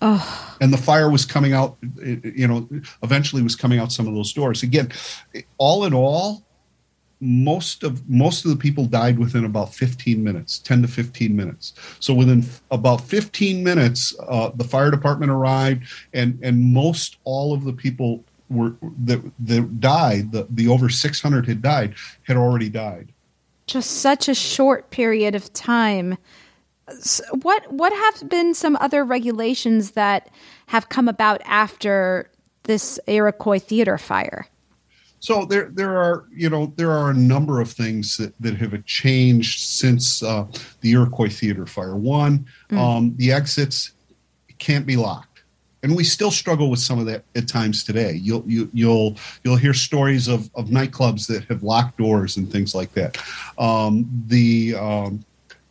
Oh. 0.02 0.56
And 0.60 0.72
the 0.72 0.78
fire 0.78 1.10
was 1.10 1.24
coming 1.24 1.54
out, 1.54 1.76
you 2.02 2.46
know, 2.46 2.68
eventually 3.02 3.42
was 3.42 3.56
coming 3.56 3.78
out 3.78 3.92
some 3.92 4.06
of 4.06 4.14
those 4.14 4.32
doors. 4.32 4.62
Again, 4.62 4.92
all 5.56 5.87
in 5.87 5.94
all, 5.94 6.42
most 7.20 7.83
of 7.83 8.09
most 8.09 8.44
of 8.44 8.50
the 8.50 8.57
people 8.57 8.85
died 8.85 9.18
within 9.18 9.44
about 9.44 9.74
15 9.74 10.22
minutes 10.22 10.59
10 10.59 10.83
to 10.83 10.88
15 10.88 11.35
minutes 11.35 11.72
so 11.98 12.12
within 12.12 12.44
about 12.70 13.00
15 13.00 13.64
minutes 13.64 14.14
uh, 14.29 14.50
the 14.55 14.64
fire 14.64 14.90
department 14.90 15.33
arrived 15.33 15.85
and 16.12 16.38
and 16.42 16.61
most 16.74 17.16
all 17.24 17.55
of 17.55 17.64
the 17.64 17.72
people 17.72 18.22
were 18.48 18.74
that 19.05 19.22
that 19.40 19.81
died, 19.81 20.33
the, 20.33 20.46
the 20.50 20.68
over 20.68 20.88
600 20.88 21.46
had 21.46 21.62
died, 21.62 21.94
had 22.22 22.37
already 22.37 22.68
died. 22.68 23.12
Just 23.66 23.98
such 23.98 24.29
a 24.29 24.35
short 24.35 24.90
period 24.90 25.35
of 25.35 25.52
time. 25.52 26.18
What 27.42 27.72
what 27.72 27.92
have 27.92 28.29
been 28.29 28.55
some 28.55 28.76
other 28.81 29.05
regulations 29.05 29.92
that 29.92 30.31
have 30.66 30.88
come 30.88 31.09
about 31.09 31.42
after 31.44 32.31
this 32.64 33.00
Iroquois 33.07 33.59
theater 33.59 33.98
fire? 33.98 34.46
So 35.20 35.44
there 35.44 35.70
there 35.72 35.96
are 35.96 36.24
you 36.35 36.50
know 36.50 36.72
there 36.76 36.90
are 36.90 37.11
a 37.11 37.14
number 37.14 37.61
of 37.61 37.70
things 37.70 38.16
that, 38.18 38.35
that 38.40 38.57
have 38.57 38.85
changed 38.85 39.61
since 39.61 40.22
uh, 40.22 40.46
the 40.81 40.92
Iroquois 40.92 41.31
theater 41.31 41.66
fire. 41.66 41.96
One, 41.96 42.46
mm. 42.70 42.79
um, 42.79 43.14
the 43.16 43.33
exits 43.33 43.92
can't 44.59 44.87
be 44.87 44.96
locked 44.96 45.37
and 45.87 45.94
we 45.94 46.02
still 46.02 46.33
struggle 46.33 46.68
with 46.68 46.81
some 46.81 46.98
of 46.98 47.07
that 47.07 47.22
at 47.37 47.46
times 47.46 47.85
today. 47.85 48.14
You'll 48.14 48.42
you, 48.44 48.68
you'll 48.72 49.16
you'll 49.44 49.57
hear 49.57 49.72
stories 49.72 50.26
of, 50.26 50.50
of 50.57 50.66
nightclubs 50.66 51.29
that 51.29 51.44
have 51.44 51.62
locked 51.62 51.98
doors 51.98 52.37
and 52.37 52.50
things 52.50 52.74
like 52.74 52.92
that. 52.94 53.16
Um, 53.57 54.09
the 54.26 54.74
um, 54.74 55.24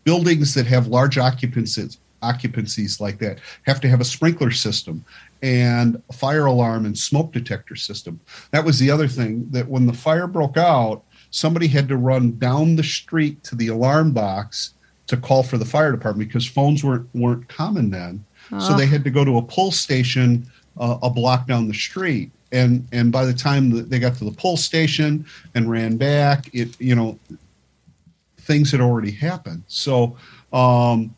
buildings 0.05 0.53
that 0.53 0.67
have 0.67 0.87
large 0.87 1.17
occupancies 1.17 1.97
occupancies 2.23 3.01
like 3.01 3.19
that 3.19 3.39
have 3.63 3.81
to 3.81 3.89
have 3.89 3.99
a 3.99 4.05
sprinkler 4.05 4.51
system 4.51 5.03
and 5.45 6.01
a 6.09 6.13
fire 6.13 6.45
alarm 6.45 6.85
and 6.85 6.97
smoke 6.97 7.31
detector 7.31 7.75
system. 7.75 8.19
That 8.51 8.65
was 8.65 8.79
the 8.79 8.89
other 8.89 9.07
thing 9.07 9.47
that 9.51 9.67
when 9.67 9.85
the 9.85 9.93
fire 9.93 10.27
broke 10.27 10.57
out, 10.57 11.03
somebody 11.29 11.67
had 11.67 11.87
to 11.89 11.97
run 11.97 12.39
down 12.39 12.75
the 12.75 12.83
street 12.83 13.43
to 13.43 13.55
the 13.55 13.67
alarm 13.67 14.11
box 14.11 14.73
to 15.07 15.17
call 15.17 15.43
for 15.43 15.59
the 15.59 15.65
fire 15.65 15.91
department 15.91 16.27
because 16.27 16.47
phones 16.47 16.83
weren't 16.83 17.07
weren't 17.13 17.47
common 17.47 17.91
then 17.91 18.25
so 18.59 18.75
they 18.75 18.85
had 18.85 19.03
to 19.03 19.09
go 19.09 19.25
to 19.25 19.37
a 19.37 19.41
pull 19.41 19.71
station 19.71 20.45
uh, 20.77 20.97
a 21.01 21.09
block 21.09 21.47
down 21.47 21.67
the 21.67 21.73
street. 21.73 22.31
And 22.51 22.87
and 22.91 23.11
by 23.11 23.25
the 23.25 23.33
time 23.33 23.89
they 23.89 23.99
got 23.99 24.15
to 24.15 24.25
the 24.25 24.31
pull 24.31 24.55
station 24.55 25.25
and 25.55 25.69
ran 25.69 25.97
back, 25.97 26.49
it 26.53 26.79
you 26.79 26.95
know 26.95 27.19
things 28.37 28.71
had 28.71 28.81
already 28.81 29.11
happened. 29.11 29.63
So 29.67 30.15
um, 30.53 31.15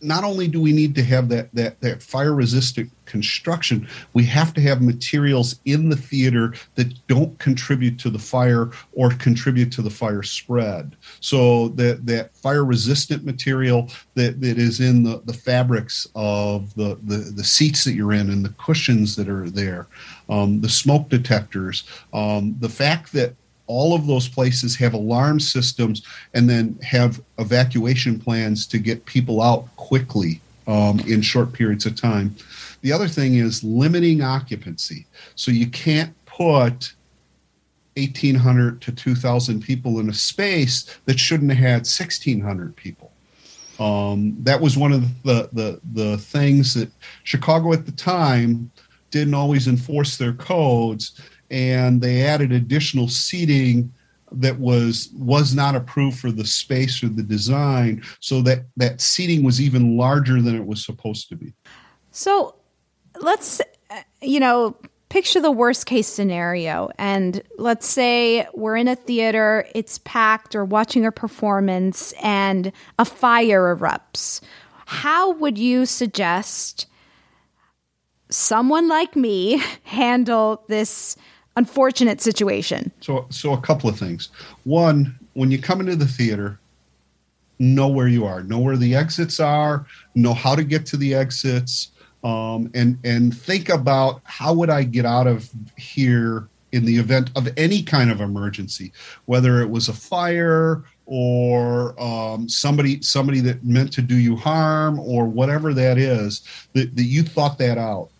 not 0.00 0.24
only 0.24 0.46
do 0.48 0.60
we 0.60 0.72
need 0.72 0.94
to 0.94 1.04
have 1.04 1.28
that 1.28 1.52
that 1.54 1.80
that 1.80 2.02
fire 2.02 2.34
resistant 2.34 2.90
construction, 3.04 3.88
we 4.12 4.24
have 4.24 4.52
to 4.54 4.60
have 4.60 4.82
materials 4.82 5.58
in 5.64 5.88
the 5.88 5.96
theater 5.96 6.54
that 6.74 6.94
don't 7.06 7.38
contribute 7.38 7.98
to 7.98 8.10
the 8.10 8.18
fire 8.18 8.70
or 8.92 9.10
contribute 9.10 9.72
to 9.72 9.82
the 9.82 9.90
fire 9.90 10.22
spread. 10.22 10.94
So 11.20 11.68
that 11.68 12.06
that 12.06 12.36
fire 12.36 12.64
resistant 12.64 13.24
material 13.24 13.90
that, 14.14 14.40
that 14.40 14.58
is 14.58 14.80
in 14.80 15.02
the, 15.02 15.22
the 15.24 15.32
fabrics 15.32 16.06
of 16.14 16.74
the, 16.74 16.98
the, 17.04 17.16
the 17.16 17.44
seats 17.44 17.84
that 17.84 17.92
you're 17.92 18.12
in 18.12 18.30
and 18.30 18.44
the 18.44 18.54
cushions 18.58 19.16
that 19.16 19.28
are 19.28 19.50
there, 19.50 19.86
um, 20.28 20.60
the 20.60 20.68
smoke 20.68 21.08
detectors, 21.08 21.84
um, 22.12 22.56
the 22.60 22.68
fact 22.68 23.12
that 23.12 23.34
all 23.68 23.94
of 23.94 24.06
those 24.06 24.28
places 24.28 24.74
have 24.76 24.94
alarm 24.94 25.38
systems 25.38 26.02
and 26.34 26.50
then 26.50 26.76
have 26.82 27.20
evacuation 27.38 28.18
plans 28.18 28.66
to 28.66 28.78
get 28.78 29.04
people 29.04 29.40
out 29.40 29.68
quickly 29.76 30.40
um, 30.66 30.98
in 31.00 31.22
short 31.22 31.52
periods 31.52 31.86
of 31.86 31.94
time. 31.94 32.34
The 32.80 32.92
other 32.92 33.08
thing 33.08 33.36
is 33.36 33.62
limiting 33.62 34.22
occupancy. 34.22 35.06
So 35.34 35.50
you 35.50 35.68
can't 35.68 36.14
put 36.26 36.94
1,800 37.96 38.80
to 38.82 38.92
2,000 38.92 39.62
people 39.62 40.00
in 40.00 40.08
a 40.08 40.14
space 40.14 40.98
that 41.04 41.18
shouldn't 41.18 41.50
have 41.50 41.58
had 41.58 41.78
1,600 41.78 42.74
people. 42.74 43.12
Um, 43.78 44.36
that 44.42 44.60
was 44.60 44.76
one 44.76 44.92
of 44.92 45.22
the, 45.22 45.48
the, 45.52 45.80
the 45.92 46.18
things 46.18 46.74
that 46.74 46.90
Chicago 47.24 47.72
at 47.72 47.86
the 47.86 47.92
time 47.92 48.70
didn't 49.10 49.34
always 49.34 49.68
enforce 49.68 50.16
their 50.16 50.32
codes 50.32 51.20
and 51.50 52.00
they 52.00 52.22
added 52.22 52.52
additional 52.52 53.08
seating 53.08 53.92
that 54.32 54.58
was 54.58 55.10
was 55.14 55.54
not 55.54 55.74
approved 55.74 56.18
for 56.18 56.30
the 56.30 56.44
space 56.44 57.02
or 57.02 57.08
the 57.08 57.22
design 57.22 58.02
so 58.20 58.42
that 58.42 58.64
that 58.76 59.00
seating 59.00 59.42
was 59.42 59.60
even 59.60 59.96
larger 59.96 60.42
than 60.42 60.54
it 60.54 60.66
was 60.66 60.84
supposed 60.84 61.28
to 61.28 61.36
be. 61.36 61.54
So 62.10 62.54
let's 63.20 63.60
you 64.20 64.40
know 64.40 64.76
picture 65.08 65.40
the 65.40 65.50
worst 65.50 65.86
case 65.86 66.06
scenario 66.06 66.90
and 66.98 67.40
let's 67.56 67.86
say 67.86 68.46
we're 68.52 68.76
in 68.76 68.88
a 68.88 68.96
theater 68.96 69.66
it's 69.74 69.98
packed 69.98 70.54
or 70.54 70.64
watching 70.64 71.06
a 71.06 71.12
performance 71.12 72.12
and 72.22 72.72
a 72.98 73.04
fire 73.04 73.74
erupts. 73.74 74.40
How 74.84 75.32
would 75.32 75.56
you 75.56 75.86
suggest 75.86 76.86
someone 78.30 78.88
like 78.88 79.16
me 79.16 79.62
handle 79.84 80.64
this 80.68 81.16
unfortunate 81.58 82.20
situation? 82.20 82.90
So, 83.00 83.26
so 83.30 83.52
a 83.52 83.60
couple 83.60 83.90
of 83.90 83.98
things. 83.98 84.30
One, 84.64 85.18
when 85.34 85.50
you 85.50 85.60
come 85.60 85.80
into 85.80 85.96
the 85.96 86.06
theater, 86.06 86.58
know 87.58 87.88
where 87.88 88.08
you 88.08 88.24
are, 88.24 88.42
know 88.44 88.60
where 88.60 88.76
the 88.76 88.94
exits 88.94 89.40
are, 89.40 89.84
know 90.14 90.32
how 90.32 90.54
to 90.54 90.62
get 90.62 90.86
to 90.86 90.96
the 90.96 91.14
exits, 91.14 91.90
um, 92.24 92.70
and 92.74 92.98
and 93.04 93.36
think 93.36 93.68
about 93.68 94.20
how 94.24 94.54
would 94.54 94.70
I 94.70 94.84
get 94.84 95.04
out 95.04 95.26
of 95.26 95.50
here 95.76 96.48
in 96.72 96.84
the 96.84 96.96
event 96.96 97.30
of 97.34 97.48
any 97.56 97.82
kind 97.82 98.10
of 98.10 98.20
emergency, 98.20 98.92
whether 99.26 99.60
it 99.60 99.70
was 99.70 99.88
a 99.88 99.92
fire 99.92 100.84
or 101.06 102.00
um, 102.00 102.48
somebody 102.48 103.00
somebody 103.02 103.40
that 103.40 103.64
meant 103.64 103.92
to 103.94 104.02
do 104.02 104.16
you 104.16 104.36
harm 104.36 105.00
or 105.00 105.26
whatever 105.26 105.72
that 105.74 105.98
is 105.98 106.42
that, 106.74 106.94
that 106.94 107.04
you 107.04 107.22
thought 107.22 107.58
that 107.58 107.78
out 107.78 108.10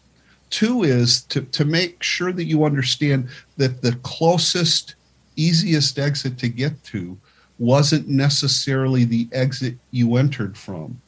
two 0.51 0.83
is 0.83 1.23
to, 1.25 1.43
to 1.43 1.65
make 1.65 2.03
sure 2.03 2.33
that 2.33 2.45
you 2.45 2.65
understand 2.65 3.29
that 3.57 3.83
the 3.83 3.95
closest 4.03 4.95
easiest 5.37 5.99
exit 5.99 6.39
to 6.39 6.49
get 6.49 6.83
to 6.83 7.17
wasn't 7.59 8.09
necessarily 8.09 9.05
the 9.05 9.29
exit 9.33 9.77
you 9.91 10.17
entered 10.17 10.57
from 10.57 11.01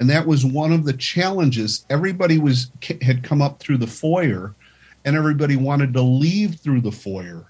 and 0.00 0.10
that 0.10 0.26
was 0.26 0.44
one 0.44 0.72
of 0.72 0.84
the 0.84 0.92
challenges 0.92 1.84
everybody 1.90 2.38
was 2.38 2.70
had 3.02 3.22
come 3.22 3.40
up 3.40 3.60
through 3.60 3.78
the 3.78 3.86
foyer 3.86 4.54
and 5.04 5.16
everybody 5.16 5.56
wanted 5.56 5.92
to 5.92 6.02
leave 6.02 6.56
through 6.56 6.80
the 6.80 6.92
foyer 6.92 7.46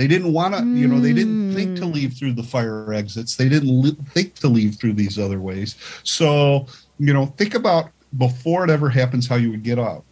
they 0.00 0.06
didn't 0.06 0.32
want 0.32 0.54
to, 0.54 0.64
you 0.64 0.88
know, 0.88 0.98
they 0.98 1.12
didn't 1.12 1.54
think 1.54 1.76
to 1.76 1.84
leave 1.84 2.14
through 2.14 2.32
the 2.32 2.42
fire 2.42 2.94
exits. 2.94 3.36
They 3.36 3.50
didn't 3.50 3.82
li- 3.82 3.98
think 4.14 4.34
to 4.36 4.48
leave 4.48 4.76
through 4.76 4.94
these 4.94 5.18
other 5.18 5.42
ways. 5.42 5.76
So, 6.04 6.64
you 6.98 7.12
know, 7.12 7.26
think 7.26 7.54
about 7.54 7.90
before 8.16 8.64
it 8.64 8.70
ever 8.70 8.88
happens 8.88 9.28
how 9.28 9.36
you 9.36 9.50
would 9.50 9.62
get 9.62 9.78
out. 9.78 10.06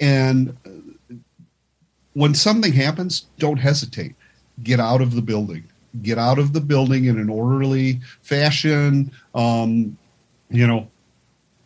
And 0.00 0.56
when 2.14 2.34
something 2.34 2.72
happens, 2.72 3.26
don't 3.38 3.58
hesitate. 3.58 4.14
Get 4.62 4.80
out 4.80 5.00
of 5.00 5.14
the 5.14 5.22
building. 5.22 5.64
Get 6.02 6.18
out 6.18 6.38
of 6.38 6.52
the 6.52 6.60
building 6.60 7.04
in 7.04 7.18
an 7.18 7.28
orderly 7.28 8.00
fashion. 8.22 9.12
Um, 9.34 9.96
you 10.50 10.66
know, 10.66 10.88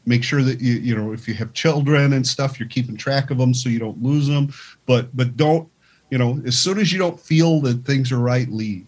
make 0.07 0.25
sure 0.25 0.43
that 0.43 0.61
you 0.61 0.75
you 0.75 0.97
know 0.97 1.13
if 1.13 1.29
you 1.29 1.35
have 1.35 1.53
children 1.53 2.13
and 2.13 2.27
stuff, 2.27 2.59
you're 2.59 2.69
keeping 2.69 2.97
track 2.97 3.31
of 3.31 3.39
them 3.39 3.55
so 3.55 3.69
you 3.69 3.79
don't 3.79 4.03
lose 4.03 4.27
them. 4.27 4.53
But 4.87 5.17
but 5.17 5.37
don't 5.37 5.69
you 6.11 6.19
know, 6.19 6.41
as 6.47 6.59
soon 6.59 6.79
as 6.79 6.93
you 6.93 6.99
don't 6.99 7.21
feel 7.21 7.61
that 7.61 7.85
things 7.85 8.11
are 8.11 8.19
right, 8.19 8.49
leave. 8.49 8.88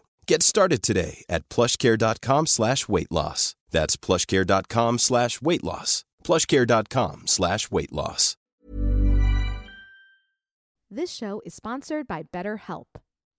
Get 0.27 0.43
started 0.43 0.81
today 0.81 1.23
at 1.29 1.47
plushcare.com 1.49 2.47
slash 2.47 2.87
weight 2.87 3.11
loss. 3.11 3.55
That's 3.71 3.97
plushcare.com 3.97 4.99
slash 4.99 5.41
weight 5.41 5.63
loss. 5.63 6.05
Plushcare.com 6.23 7.23
slash 7.25 7.71
weight 7.71 7.91
loss. 7.91 8.37
This 10.93 11.11
show 11.11 11.41
is 11.45 11.53
sponsored 11.53 12.05
by 12.07 12.23
BetterHelp. 12.23 12.87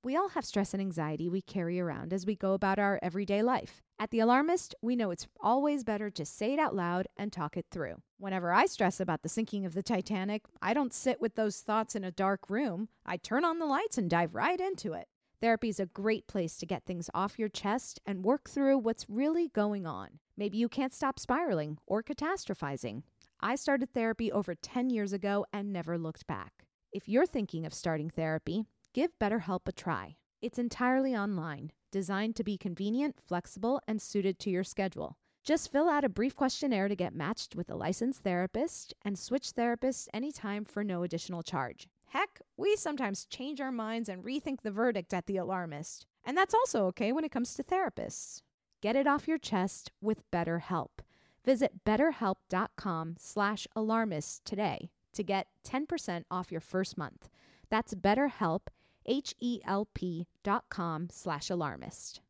We 0.04 0.16
all 0.16 0.30
have 0.30 0.44
stress 0.44 0.72
and 0.74 0.80
anxiety 0.80 1.28
we 1.28 1.42
carry 1.42 1.78
around 1.78 2.12
as 2.12 2.26
we 2.26 2.34
go 2.34 2.54
about 2.54 2.78
our 2.80 2.98
everyday 3.02 3.42
life. 3.42 3.82
At 4.00 4.10
The 4.10 4.18
Alarmist, 4.18 4.74
we 4.82 4.96
know 4.96 5.12
it's 5.12 5.28
always 5.40 5.84
better 5.84 6.10
to 6.10 6.24
say 6.24 6.54
it 6.54 6.58
out 6.58 6.74
loud 6.74 7.06
and 7.16 7.32
talk 7.32 7.56
it 7.56 7.66
through. 7.70 8.02
Whenever 8.18 8.52
I 8.52 8.66
stress 8.66 8.98
about 8.98 9.22
the 9.22 9.28
sinking 9.28 9.64
of 9.64 9.74
the 9.74 9.82
Titanic, 9.82 10.42
I 10.60 10.74
don't 10.74 10.92
sit 10.92 11.20
with 11.20 11.36
those 11.36 11.58
thoughts 11.60 11.94
in 11.94 12.02
a 12.02 12.10
dark 12.10 12.50
room. 12.50 12.88
I 13.06 13.16
turn 13.16 13.44
on 13.44 13.60
the 13.60 13.66
lights 13.66 13.96
and 13.96 14.10
dive 14.10 14.34
right 14.34 14.58
into 14.58 14.92
it. 14.94 15.06
Therapy 15.42 15.70
is 15.70 15.80
a 15.80 15.86
great 15.86 16.28
place 16.28 16.56
to 16.58 16.66
get 16.66 16.84
things 16.84 17.10
off 17.12 17.36
your 17.36 17.48
chest 17.48 18.00
and 18.06 18.24
work 18.24 18.48
through 18.48 18.78
what's 18.78 19.10
really 19.10 19.48
going 19.48 19.88
on. 19.88 20.20
Maybe 20.36 20.56
you 20.56 20.68
can't 20.68 20.94
stop 20.94 21.18
spiraling 21.18 21.78
or 21.84 22.00
catastrophizing. 22.00 23.02
I 23.40 23.56
started 23.56 23.92
therapy 23.92 24.30
over 24.30 24.54
10 24.54 24.90
years 24.90 25.12
ago 25.12 25.44
and 25.52 25.72
never 25.72 25.98
looked 25.98 26.28
back. 26.28 26.66
If 26.92 27.08
you're 27.08 27.26
thinking 27.26 27.66
of 27.66 27.74
starting 27.74 28.08
therapy, 28.08 28.66
give 28.94 29.18
BetterHelp 29.18 29.62
a 29.66 29.72
try. 29.72 30.14
It's 30.40 30.60
entirely 30.60 31.16
online, 31.16 31.72
designed 31.90 32.36
to 32.36 32.44
be 32.44 32.56
convenient, 32.56 33.16
flexible, 33.26 33.80
and 33.88 34.00
suited 34.00 34.38
to 34.38 34.50
your 34.50 34.62
schedule. 34.62 35.16
Just 35.42 35.72
fill 35.72 35.88
out 35.88 36.04
a 36.04 36.08
brief 36.08 36.36
questionnaire 36.36 36.86
to 36.86 36.94
get 36.94 37.16
matched 37.16 37.56
with 37.56 37.68
a 37.68 37.74
licensed 37.74 38.22
therapist 38.22 38.94
and 39.04 39.18
switch 39.18 39.56
therapists 39.56 40.06
anytime 40.14 40.64
for 40.64 40.84
no 40.84 41.02
additional 41.02 41.42
charge. 41.42 41.88
Heck, 42.12 42.42
we 42.58 42.76
sometimes 42.76 43.24
change 43.24 43.58
our 43.58 43.72
minds 43.72 44.06
and 44.06 44.22
rethink 44.22 44.60
the 44.60 44.70
verdict 44.70 45.14
at 45.14 45.24
the 45.24 45.38
alarmist. 45.38 46.04
And 46.26 46.36
that's 46.36 46.52
also 46.52 46.84
okay 46.88 47.10
when 47.10 47.24
it 47.24 47.32
comes 47.32 47.54
to 47.54 47.62
therapists. 47.62 48.42
Get 48.82 48.96
it 48.96 49.06
off 49.06 49.26
your 49.26 49.38
chest 49.38 49.92
with 50.02 50.30
BetterHelp. 50.30 51.00
Visit 51.42 51.86
betterhelp.com 51.86 53.16
slash 53.18 53.66
alarmist 53.74 54.44
today 54.44 54.90
to 55.14 55.22
get 55.22 55.46
10% 55.66 56.24
off 56.30 56.52
your 56.52 56.60
first 56.60 56.98
month. 56.98 57.30
That's 57.70 57.94
betterhelp, 57.94 58.66
H-E-L-P 59.06 60.26
dot 60.42 60.64
com 60.68 61.08
slash 61.10 61.48
alarmist. 61.48 62.20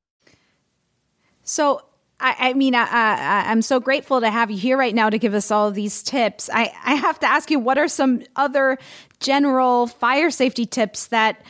So 1.43 1.81
I, 2.23 2.37
I 2.39 2.53
mean, 2.55 2.75
I, 2.77 2.85
I, 2.85 3.51
I'm 3.51 3.63
so 3.63 3.81
grateful 3.81 4.21
to 4.21 4.31
have 4.31 4.51
you 4.51 4.57
here 4.57 4.79
right 4.79 4.95
now 4.95 5.11
to 5.11 5.19
give 5.19 5.35
us 5.35 5.51
all 5.51 5.67
of 5.67 5.75
these 5.75 6.03
tips. 6.03 6.49
I, 6.53 6.73
I 6.85 6.95
have 6.95 7.19
to 7.21 7.27
ask 7.27 7.51
you, 7.51 7.59
what 7.59 7.79
are 7.79 7.89
some 7.89 8.23
other 8.37 8.79
general 9.19 9.89
fire 9.89 10.31
safety 10.31 10.65
tips 10.65 11.09
that 11.09 11.45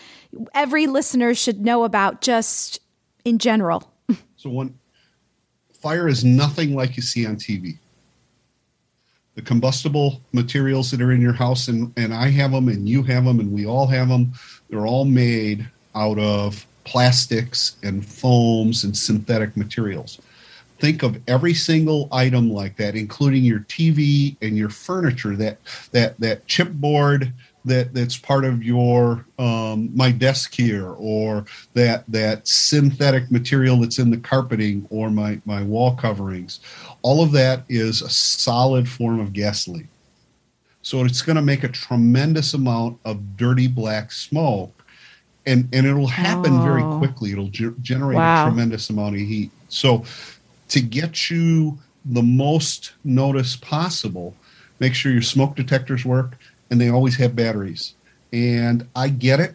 every 0.54 0.87
listener 0.87 1.35
should 1.35 1.61
know 1.61 1.85
about 1.85 2.22
just 2.22 2.80
in 3.24 3.38
general? 3.38 3.92
So, 4.37 4.50
one 4.50 4.76
fire 5.74 6.08
is 6.08 6.24
nothing 6.24 6.74
like 6.74 6.96
you 6.96 7.02
see 7.02 7.26
on 7.26 7.37
TV. 7.37 7.78
The 9.35 9.42
combustible 9.42 10.20
materials 10.32 10.90
that 10.90 11.00
are 11.00 11.12
in 11.12 11.20
your 11.20 11.32
house, 11.32 11.68
and, 11.68 11.92
and 11.96 12.12
I 12.12 12.28
have 12.30 12.50
them, 12.50 12.68
and 12.68 12.88
you 12.88 13.02
have 13.04 13.24
them, 13.24 13.40
and 13.40 13.52
we 13.52 13.66
all 13.66 13.87
have 13.87 14.08
them, 14.08 14.32
they're 14.68 14.87
all 14.87 15.04
made 15.04 15.68
out 15.94 16.18
of 16.18 16.66
plastics 16.85 17.76
and 17.82 18.04
foams 18.04 18.85
and 18.85 18.96
synthetic 18.96 19.56
materials. 19.56 20.18
Think 20.83 21.05
of 21.05 21.21
every 21.29 21.55
single 21.55 22.09
item 22.11 22.51
like 22.51 22.75
that, 22.79 22.97
including 22.97 23.45
your 23.45 23.61
TV 23.61 24.37
and 24.42 24.59
your 24.59 24.68
furniture, 24.68 25.37
that 25.37 25.59
that 25.92 26.18
that 26.18 26.45
chipboard 26.49 27.33
that 27.64 27.95
that's 27.95 28.16
part 28.16 28.45
of 28.45 28.64
your 28.64 29.25
um, 29.38 29.97
my 29.97 30.11
desk 30.11 30.53
here, 30.53 30.88
or 30.88 31.45
that 31.75 32.03
that 32.09 32.49
synthetic 32.49 33.31
material 33.31 33.77
that's 33.77 34.01
in 34.01 34.11
the 34.11 34.16
carpeting 34.16 34.85
or 34.90 35.09
my 35.09 35.40
my 35.45 35.62
wall 35.62 35.95
coverings. 35.95 36.59
All 37.03 37.23
of 37.23 37.31
that 37.31 37.62
is 37.68 38.03
a 38.03 38.11
solid 38.11 38.88
form 38.88 39.21
of 39.21 39.33
gasoline. 39.33 39.88
So 40.83 41.05
it's 41.05 41.23
going 41.23 41.37
to 41.37 41.42
make 41.42 41.62
a 41.62 41.68
tremendous 41.68 42.55
amount 42.55 42.99
of 43.05 43.37
dirty 43.37 43.68
black 43.68 44.11
smoke 44.11 44.83
and 45.47 45.68
and 45.73 45.87
it'll 45.87 46.09
happen 46.09 46.55
oh. 46.55 46.64
very 46.64 46.83
quickly. 46.99 47.31
It'll 47.31 47.49
ge- 47.49 47.79
generate 47.81 48.16
wow. 48.16 48.47
a 48.47 48.51
tremendous 48.51 48.90
amount 48.90 49.14
of 49.14 49.21
heat. 49.21 49.53
So 49.68 50.05
to 50.72 50.80
get 50.80 51.30
you 51.30 51.78
the 52.06 52.22
most 52.22 52.92
notice 53.04 53.56
possible, 53.56 54.35
make 54.80 54.94
sure 54.94 55.12
your 55.12 55.20
smoke 55.20 55.54
detectors 55.54 56.02
work 56.02 56.38
and 56.70 56.80
they 56.80 56.88
always 56.88 57.14
have 57.16 57.37
batteries. 57.37 57.94
And 58.32 58.88
I 58.96 59.11
get 59.11 59.38
it. 59.38 59.54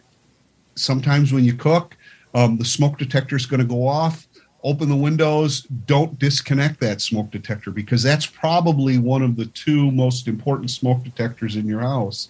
Sometimes 0.76 1.32
when 1.32 1.44
you 1.44 1.54
cook, 1.54 1.96
um, 2.34 2.56
the 2.56 2.64
smoke 2.64 2.98
detector 2.98 3.34
is 3.34 3.46
going 3.46 3.58
to 3.58 3.66
go 3.66 3.84
off. 3.88 4.28
Open 4.62 4.88
the 4.88 4.94
windows. 4.94 5.62
Don't 5.86 6.16
disconnect 6.20 6.78
that 6.80 7.00
smoke 7.00 7.32
detector 7.32 7.72
because 7.72 8.00
that's 8.00 8.26
probably 8.26 8.98
one 8.98 9.22
of 9.22 9.34
the 9.36 9.46
two 9.46 9.90
most 9.90 10.28
important 10.28 10.70
smoke 10.70 11.02
detectors 11.02 11.56
in 11.56 11.66
your 11.66 11.80
house. 11.80 12.28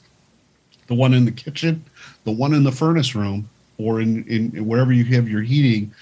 The 0.86 0.94
one 0.94 1.12
in 1.12 1.26
the 1.26 1.32
kitchen 1.32 1.84
the 2.24 2.32
one 2.32 2.54
in 2.54 2.64
the 2.64 2.72
furnace 2.72 3.14
room 3.14 3.50
or 3.76 4.00
in, 4.00 4.24
in, 4.24 4.56
in 4.56 4.66
wherever 4.66 4.92
you 4.94 5.04
have 5.04 5.28
your 5.28 5.42
heating 5.42 5.94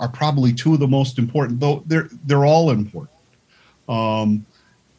are 0.00 0.08
probably 0.08 0.52
two 0.52 0.74
of 0.74 0.80
the 0.80 0.88
most 0.88 1.18
important, 1.18 1.60
though 1.60 1.82
they're 1.86 2.08
they're 2.24 2.44
all 2.44 2.70
important. 2.70 3.16
Um, 3.88 4.46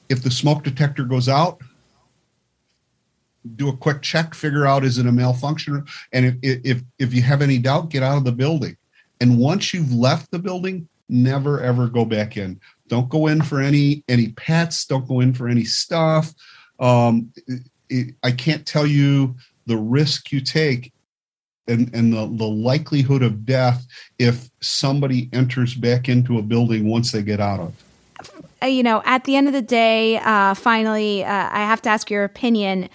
if 0.10 0.24
the 0.24 0.32
smoke 0.32 0.64
detector 0.64 1.04
goes 1.04 1.30
out, 1.30 1.62
do 3.56 3.70
a 3.70 3.76
quick 3.76 4.02
check, 4.02 4.34
figure 4.34 4.66
out 4.66 4.84
is 4.84 4.98
it 4.98 5.06
a 5.06 5.12
malfunction, 5.12 5.86
and 6.12 6.40
if 6.42 6.60
if 6.66 6.82
if 7.00 7.14
you 7.14 7.22
have 7.22 7.42
any 7.42 7.58
doubt, 7.58 7.90
get 7.90 8.04
out 8.04 8.18
of 8.18 8.24
the 8.24 8.32
building. 8.32 8.78
And 9.22 9.38
once 9.38 9.74
you've 9.74 9.94
left 9.94 10.32
the 10.32 10.40
building, 10.40 10.88
never 11.10 11.62
ever 11.62 11.88
go 11.88 12.06
back 12.06 12.38
in. 12.38 12.60
Don't 12.88 13.10
go 13.10 13.28
in 13.28 13.42
for 13.42 13.60
any 13.62 14.04
any 14.08 14.30
pets. 14.34 14.86
Don't 14.86 15.08
go 15.08 15.20
in 15.20 15.34
for 15.34 15.48
any 15.48 15.64
stuff. 15.64 16.34
Um, 16.80 17.32
it, 17.48 17.62
it, 17.90 18.16
I 18.24 18.32
can't 18.32 18.66
tell 18.66 18.86
you 18.86 19.36
the 19.66 19.78
risk 19.78 20.32
you 20.32 20.42
take 20.42 20.92
and, 21.68 21.94
and 21.94 22.14
the, 22.14 22.26
the 22.38 22.48
likelihood 22.48 23.24
of 23.24 23.46
death 23.46 23.86
if 24.20 24.50
somebody 24.62 25.30
enters 25.34 25.76
back 25.76 26.10
into 26.10 26.38
a 26.38 26.42
building 26.42 26.88
once 26.88 27.12
they 27.12 27.22
get 27.22 27.40
out 27.40 27.60
of 27.60 27.84
uh, 28.62 28.66
you 28.66 28.84
know 28.84 29.02
at 29.06 29.24
the 29.26 29.36
end 29.36 29.48
of 29.48 29.54
the 29.54 29.62
day 29.62 30.18
uh, 30.18 30.54
finally 30.54 31.24
uh, 31.24 31.50
i 31.52 31.60
have 31.60 31.82
to 31.82 31.90
ask 31.90 32.10
your 32.10 32.24
opinion. 32.24 32.90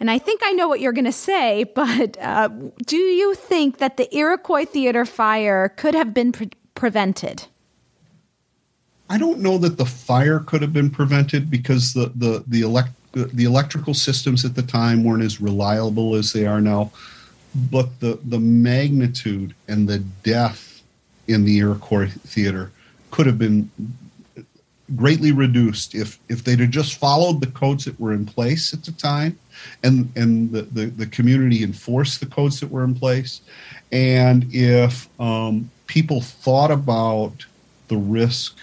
And 0.00 0.10
i 0.10 0.18
think 0.18 0.40
i 0.44 0.52
know 0.52 0.68
what 0.68 0.80
you're 0.80 0.92
going 0.92 1.04
to 1.04 1.12
say 1.12 1.64
but 1.74 2.16
uh, 2.20 2.48
do 2.86 2.96
you 2.96 3.34
think 3.34 3.78
that 3.78 3.96
the 3.96 4.14
iroquois 4.14 4.64
theater 4.64 5.04
fire 5.04 5.68
could 5.68 5.94
have 5.94 6.12
been 6.12 6.32
pre- 6.32 6.50
prevented? 6.74 7.44
I 9.08 9.18
don't 9.18 9.40
know 9.40 9.58
that 9.58 9.76
the 9.76 9.84
fire 9.84 10.40
could 10.40 10.62
have 10.62 10.72
been 10.72 10.88
prevented 10.88 11.50
because 11.50 11.92
the 11.92 12.10
the 12.14 12.44
the 12.46 12.62
elect 12.62 12.92
the 13.12 13.44
electrical 13.44 13.92
systems 13.92 14.44
at 14.44 14.54
the 14.54 14.62
time 14.62 15.04
weren't 15.04 15.22
as 15.22 15.40
reliable 15.40 16.14
as 16.14 16.32
they 16.32 16.46
are 16.46 16.62
now, 16.62 16.90
but 17.54 18.00
the 18.00 18.18
the 18.24 18.38
magnitude 18.38 19.54
and 19.68 19.88
the 19.88 19.98
death 19.98 20.82
in 21.28 21.44
the 21.44 21.58
Iroquois 21.58 22.10
theater 22.10 22.70
could 23.10 23.26
have 23.26 23.38
been 23.38 23.70
greatly 24.96 25.32
reduced 25.32 25.94
if 25.94 26.18
if 26.28 26.44
they'd 26.44 26.60
have 26.60 26.70
just 26.70 26.98
followed 26.98 27.40
the 27.40 27.46
codes 27.46 27.84
that 27.84 27.98
were 28.00 28.12
in 28.12 28.26
place 28.26 28.74
at 28.74 28.84
the 28.84 28.92
time 28.92 29.38
and 29.82 30.10
and 30.16 30.50
the 30.50 30.62
the, 30.62 30.86
the 30.86 31.06
community 31.06 31.62
enforced 31.62 32.20
the 32.20 32.26
codes 32.26 32.60
that 32.60 32.70
were 32.70 32.84
in 32.84 32.94
place 32.94 33.40
and 33.90 34.46
if 34.52 35.08
um, 35.20 35.70
people 35.86 36.20
thought 36.20 36.70
about 36.70 37.44
the 37.88 37.96
risk 37.96 38.56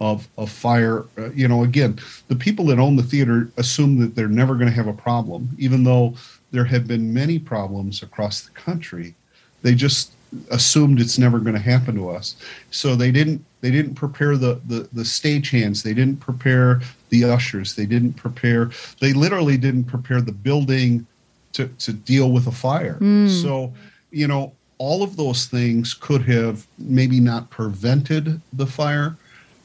of, 0.00 0.28
of 0.36 0.50
fire. 0.50 1.04
Uh, 1.16 1.30
you 1.30 1.48
know, 1.48 1.62
again, 1.62 1.98
the 2.28 2.36
people 2.36 2.66
that 2.66 2.78
own 2.78 2.96
the 2.96 3.02
theater 3.02 3.50
assume 3.56 3.98
that 4.00 4.14
they're 4.14 4.28
never 4.28 4.54
going 4.54 4.66
to 4.66 4.74
have 4.74 4.86
a 4.86 4.92
problem, 4.92 5.48
even 5.58 5.84
though 5.84 6.14
there 6.50 6.64
have 6.64 6.86
been 6.86 7.12
many 7.12 7.38
problems 7.38 8.02
across 8.02 8.42
the 8.42 8.50
country. 8.50 9.14
They 9.62 9.74
just 9.74 10.12
assumed 10.50 11.00
it's 11.00 11.18
never 11.18 11.38
going 11.38 11.54
to 11.54 11.60
happen 11.60 11.94
to 11.96 12.08
us. 12.08 12.36
So 12.70 12.94
they 12.94 13.10
didn't 13.10 13.44
they 13.60 13.70
didn't 13.70 13.94
prepare 13.94 14.36
the, 14.36 14.60
the 14.66 14.88
the 14.92 15.02
stagehands. 15.02 15.82
They 15.82 15.94
didn't 15.94 16.18
prepare 16.18 16.80
the 17.10 17.24
ushers. 17.24 17.74
They 17.74 17.86
didn't 17.86 18.14
prepare. 18.14 18.70
They 19.00 19.12
literally 19.12 19.56
didn't 19.56 19.84
prepare 19.84 20.20
the 20.20 20.32
building 20.32 21.06
to 21.52 21.68
to 21.68 21.92
deal 21.92 22.30
with 22.30 22.46
a 22.46 22.52
fire. 22.52 22.98
Mm. 23.00 23.28
So 23.42 23.72
you 24.10 24.26
know 24.26 24.52
all 24.78 25.02
of 25.02 25.16
those 25.16 25.46
things 25.46 25.92
could 25.92 26.22
have 26.22 26.66
maybe 26.78 27.20
not 27.20 27.50
prevented 27.50 28.40
the 28.52 28.66
fire, 28.66 29.16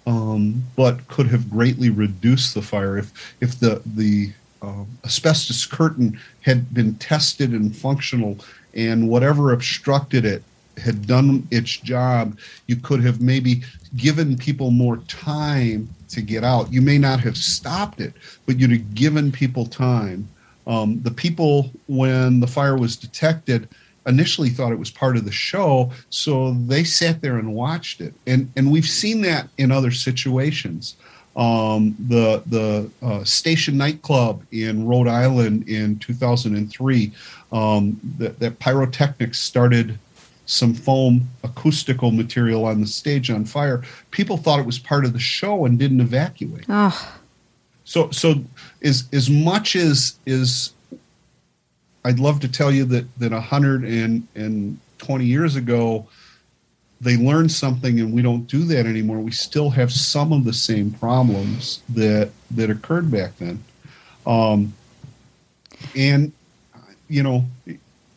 um, 0.05 0.63
but 0.75 1.07
could 1.07 1.27
have 1.27 1.49
greatly 1.49 1.89
reduced 1.89 2.53
the 2.53 2.61
fire 2.61 2.97
if 2.97 3.35
if 3.39 3.59
the 3.59 3.81
the 3.85 4.33
asbestos 5.03 5.65
curtain 5.65 6.19
had 6.41 6.73
been 6.73 6.95
tested 6.95 7.51
and 7.51 7.75
functional, 7.75 8.37
and 8.73 9.09
whatever 9.09 9.53
obstructed 9.53 10.25
it 10.25 10.43
had 10.77 11.07
done 11.07 11.47
its 11.51 11.77
job. 11.77 12.37
You 12.67 12.75
could 12.75 13.03
have 13.03 13.21
maybe 13.21 13.63
given 13.95 14.37
people 14.37 14.71
more 14.71 14.97
time 15.07 15.89
to 16.09 16.21
get 16.21 16.43
out. 16.43 16.71
You 16.71 16.81
may 16.81 16.97
not 16.97 17.19
have 17.21 17.37
stopped 17.37 18.01
it, 18.01 18.13
but 18.45 18.59
you'd 18.59 18.71
have 18.71 18.93
given 18.93 19.31
people 19.31 19.65
time. 19.65 20.27
Um, 20.67 21.01
the 21.03 21.11
people, 21.11 21.71
when 21.87 22.39
the 22.39 22.47
fire 22.47 22.77
was 22.77 22.95
detected, 22.95 23.69
initially 24.07 24.49
thought 24.49 24.71
it 24.71 24.79
was 24.79 24.91
part 24.91 25.17
of 25.17 25.25
the 25.25 25.31
show, 25.31 25.91
so 26.09 26.51
they 26.51 26.83
sat 26.83 27.21
there 27.21 27.37
and 27.37 27.53
watched 27.53 28.01
it. 28.01 28.13
And 28.27 28.51
and 28.55 28.71
we've 28.71 28.85
seen 28.85 29.21
that 29.21 29.49
in 29.57 29.71
other 29.71 29.91
situations. 29.91 30.95
Um, 31.35 31.95
the 31.99 32.43
the 32.45 32.89
uh, 33.01 33.23
Station 33.25 33.77
nightclub 33.77 34.41
in 34.51 34.87
Rhode 34.87 35.09
Island 35.09 35.67
in 35.67 35.99
2003, 35.99 37.11
um, 37.51 37.99
that, 38.17 38.39
that 38.39 38.59
pyrotechnics 38.59 39.39
started 39.39 39.99
some 40.45 40.73
foam 40.73 41.27
acoustical 41.43 42.11
material 42.11 42.65
on 42.65 42.81
the 42.81 42.87
stage 42.87 43.29
on 43.29 43.45
fire. 43.45 43.83
People 44.11 44.37
thought 44.37 44.59
it 44.59 44.65
was 44.65 44.79
part 44.79 45.05
of 45.05 45.13
the 45.13 45.19
show 45.19 45.65
and 45.65 45.79
didn't 45.79 46.01
evacuate. 46.01 46.65
Oh. 46.69 47.19
So 47.83 48.09
so 48.11 48.43
as 48.81 49.07
as 49.11 49.29
much 49.29 49.75
as 49.75 50.17
is 50.25 50.73
I'd 52.03 52.19
love 52.19 52.39
to 52.41 52.47
tell 52.47 52.71
you 52.71 52.85
that 52.85 53.05
that 53.19 53.31
120 53.31 55.25
years 55.25 55.55
ago 55.55 56.07
they 57.01 57.17
learned 57.17 57.51
something 57.51 57.99
and 57.99 58.13
we 58.13 58.21
don't 58.21 58.47
do 58.47 58.63
that 58.65 58.85
anymore. 58.85 59.19
We 59.19 59.31
still 59.31 59.69
have 59.71 59.91
some 59.91 60.31
of 60.31 60.43
the 60.45 60.53
same 60.53 60.91
problems 60.91 61.81
that 61.89 62.31
that 62.51 62.69
occurred 62.69 63.11
back 63.11 63.37
then. 63.37 63.63
Um, 64.25 64.73
and 65.95 66.31
you 67.07 67.23
know, 67.23 67.45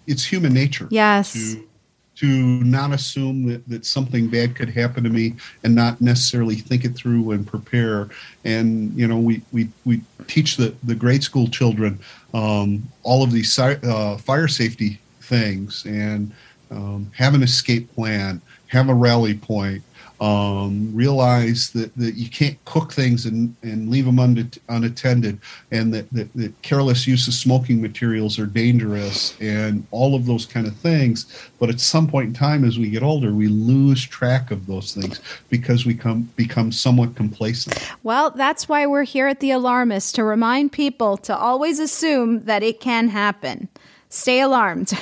it's 0.07 0.25
human 0.25 0.53
nature. 0.55 0.89
Yes. 0.91 1.33
To, 1.33 1.69
to 2.17 2.27
not 2.27 2.93
assume 2.93 3.47
that, 3.47 3.69
that 3.69 3.87
something 3.87 4.29
bad 4.29 4.57
could 4.57 4.71
happen 4.71 5.05
to 5.05 5.11
me 5.11 5.35
and 5.63 5.75
not 5.75 6.01
necessarily 6.01 6.57
think 6.57 6.85
it 6.85 6.95
through 6.97 7.31
and 7.31 7.47
prepare. 7.47 8.09
And, 8.45 8.93
you 8.99 9.07
know, 9.07 9.19
we, 9.19 9.43
we, 9.53 9.69
we 9.85 10.01
teach 10.27 10.57
the, 10.57 10.75
the 10.83 10.97
grade 10.97 11.23
school 11.23 11.47
children 11.47 12.01
um, 12.35 12.89
all 13.05 13.23
of 13.23 13.31
these 13.31 13.57
uh, 13.57 14.17
fire 14.17 14.49
safety 14.49 14.99
things 15.21 15.85
and 15.87 16.33
um, 16.73 17.11
have 17.15 17.35
an 17.35 17.43
escape 17.43 17.95
plan, 17.95 18.41
have 18.69 18.89
a 18.89 18.95
rally 18.95 19.35
point, 19.35 19.83
um, 20.21 20.91
realize 20.95 21.71
that, 21.71 21.95
that 21.97 22.15
you 22.15 22.29
can't 22.29 22.63
cook 22.65 22.93
things 22.93 23.25
and, 23.25 23.55
and 23.63 23.89
leave 23.89 24.05
them 24.05 24.19
un- 24.19 24.51
unattended, 24.69 25.39
and 25.71 25.95
that, 25.95 26.11
that, 26.13 26.33
that, 26.35 26.61
careless 26.63 27.07
use 27.07 27.29
of 27.29 27.35
smoking 27.35 27.81
materials 27.81 28.39
are 28.39 28.47
dangerous, 28.47 29.39
and 29.41 29.87
all 29.93 30.17
of 30.17 30.27
those 30.27 30.45
kind 30.45 30.67
of 30.67 30.75
things. 30.77 31.27
But 31.61 31.69
at 31.69 31.79
some 31.79 32.09
point 32.09 32.29
in 32.29 32.35
time, 32.35 32.65
as 32.65 32.79
we 32.79 32.91
get 32.91 33.03
older, 33.03 33.33
we 33.33 33.47
lose 33.47 34.05
track 34.05 34.51
of 34.51 34.67
those 34.67 34.93
things 34.93 35.21
because 35.51 35.87
we 35.87 35.95
come 35.95 36.23
become 36.35 36.73
somewhat 36.73 37.15
complacent. 37.15 37.89
Well, 38.03 38.31
that's 38.31 38.69
why 38.69 38.87
we're 38.87 39.05
here 39.05 39.29
at 39.29 39.39
the 39.39 39.53
Alarmist 39.53 40.17
to 40.17 40.25
remind 40.25 40.73
people 40.73 41.17
to 41.19 41.37
always 41.37 41.79
assume 41.79 42.41
that 42.41 42.65
it 42.65 42.81
can 42.81 43.09
happen. 43.09 43.69
Stay 44.09 44.41
alarmed. 44.41 44.93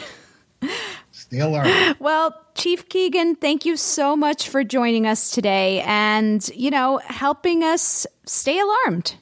Stay 1.13 1.39
alarmed. 1.39 1.97
Well, 1.99 2.35
Chief 2.57 2.88
Keiken, 2.88 3.38
thank 3.38 3.66
you 3.66 3.77
so 3.77 4.16
much 4.16 4.49
for 4.49 4.64
joining 4.64 5.07
us 5.07 5.31
today 5.31 5.83
and, 5.83 6.49
you 6.55 6.71
know, 6.71 6.99
helping 7.05 7.62
us 7.62 8.07
stay 8.25 8.59
alarmed. 8.59 9.16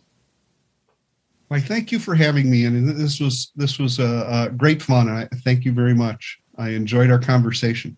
Why, 1.49 1.61
thank 1.61 1.91
you 1.91 1.99
for 1.99 2.15
having 2.15 2.49
me. 2.49 2.65
And 2.65 2.89
this 2.89 3.21
was 3.21 3.51
this 3.57 3.79
was 3.79 3.99
a 3.99 4.53
great 4.57 4.81
fun. 4.83 5.09
I 5.09 5.27
thank 5.45 5.65
you 5.65 5.73
very 5.73 5.95
much. 5.95 6.39
I 6.57 6.71
enjoyed 6.71 7.11
our 7.11 7.19
conversation. 7.19 7.97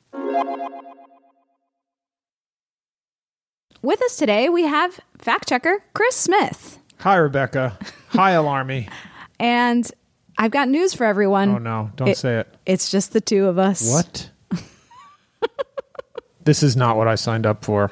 With 3.83 4.03
us 4.03 4.16
today, 4.16 4.49
we 4.49 4.64
have 4.64 4.99
fact 5.18 5.49
checker 5.49 5.85
Chris 5.92 6.16
Smith. 6.16 6.79
Hi, 7.01 7.16
Rebecca. 7.16 7.79
Hi, 8.09 8.33
Alarmy. 8.33 8.90
and 9.38 9.90
I've 10.38 10.51
got 10.51 10.68
news 10.68 10.94
for 10.94 11.05
everyone. 11.05 11.51
Oh 11.51 11.59
no! 11.59 11.90
Don't 11.94 12.09
it, 12.09 12.16
say 12.16 12.38
it. 12.38 12.55
It's 12.64 12.90
just 12.90 13.12
the 13.12 13.20
two 13.20 13.46
of 13.46 13.59
us. 13.59 13.88
What? 13.90 14.31
this 16.44 16.62
is 16.62 16.77
not 16.77 16.96
what 16.96 17.09
I 17.09 17.14
signed 17.14 17.46
up 17.46 17.64
for. 17.64 17.90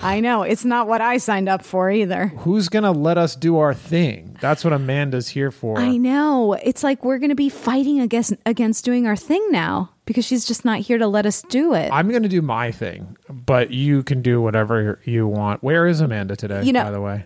I 0.00 0.20
know. 0.20 0.42
It's 0.42 0.64
not 0.64 0.86
what 0.86 1.00
I 1.00 1.16
signed 1.18 1.48
up 1.48 1.64
for 1.64 1.90
either. 1.90 2.28
Who's 2.38 2.68
going 2.68 2.84
to 2.84 2.92
let 2.92 3.18
us 3.18 3.34
do 3.34 3.58
our 3.58 3.74
thing? 3.74 4.36
That's 4.40 4.62
what 4.62 4.72
Amanda's 4.72 5.28
here 5.28 5.50
for. 5.50 5.76
I 5.78 5.96
know. 5.96 6.52
It's 6.52 6.84
like 6.84 7.04
we're 7.04 7.18
going 7.18 7.30
to 7.30 7.34
be 7.34 7.48
fighting 7.48 7.98
against 8.00 8.34
against 8.46 8.84
doing 8.84 9.06
our 9.08 9.16
thing 9.16 9.44
now 9.50 9.90
because 10.04 10.24
she's 10.24 10.44
just 10.44 10.64
not 10.64 10.78
here 10.80 10.98
to 10.98 11.08
let 11.08 11.26
us 11.26 11.42
do 11.48 11.74
it. 11.74 11.90
I'm 11.92 12.08
going 12.10 12.22
to 12.22 12.28
do 12.28 12.42
my 12.42 12.70
thing, 12.70 13.16
but 13.28 13.70
you 13.72 14.04
can 14.04 14.22
do 14.22 14.40
whatever 14.40 15.00
you 15.04 15.26
want. 15.26 15.64
Where 15.64 15.86
is 15.88 16.00
Amanda 16.00 16.36
today, 16.36 16.62
You 16.62 16.72
know- 16.72 16.84
by 16.84 16.90
the 16.92 17.00
way? 17.00 17.24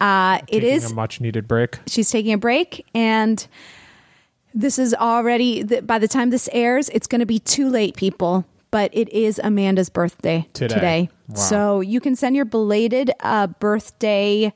Uh, 0.00 0.40
it 0.48 0.60
Taking 0.60 0.68
is. 0.76 0.90
a 0.90 0.94
much 0.94 1.20
needed 1.22 1.48
break. 1.48 1.78
she's 1.86 2.10
taking 2.10 2.32
a 2.34 2.36
break 2.38 2.84
and 2.94 3.46
this 4.52 4.78
is 4.78 4.92
already 4.92 5.64
th- 5.64 5.86
by 5.86 5.98
the 5.98 6.08
time 6.08 6.28
this 6.30 6.48
airs 6.52 6.90
it's 6.90 7.06
going 7.06 7.20
to 7.20 7.26
be 7.26 7.38
too 7.38 7.70
late 7.70 7.96
people 7.96 8.44
but 8.74 8.90
it 8.92 9.08
is 9.10 9.40
amanda's 9.44 9.88
birthday 9.88 10.44
Today. 10.52 11.08
Wow. 11.28 11.34
so 11.36 11.80
you 11.80 12.00
can 12.00 12.16
send 12.16 12.34
your 12.34 12.44
belated 12.44 13.12
uh, 13.20 13.46
birthday 13.46 14.52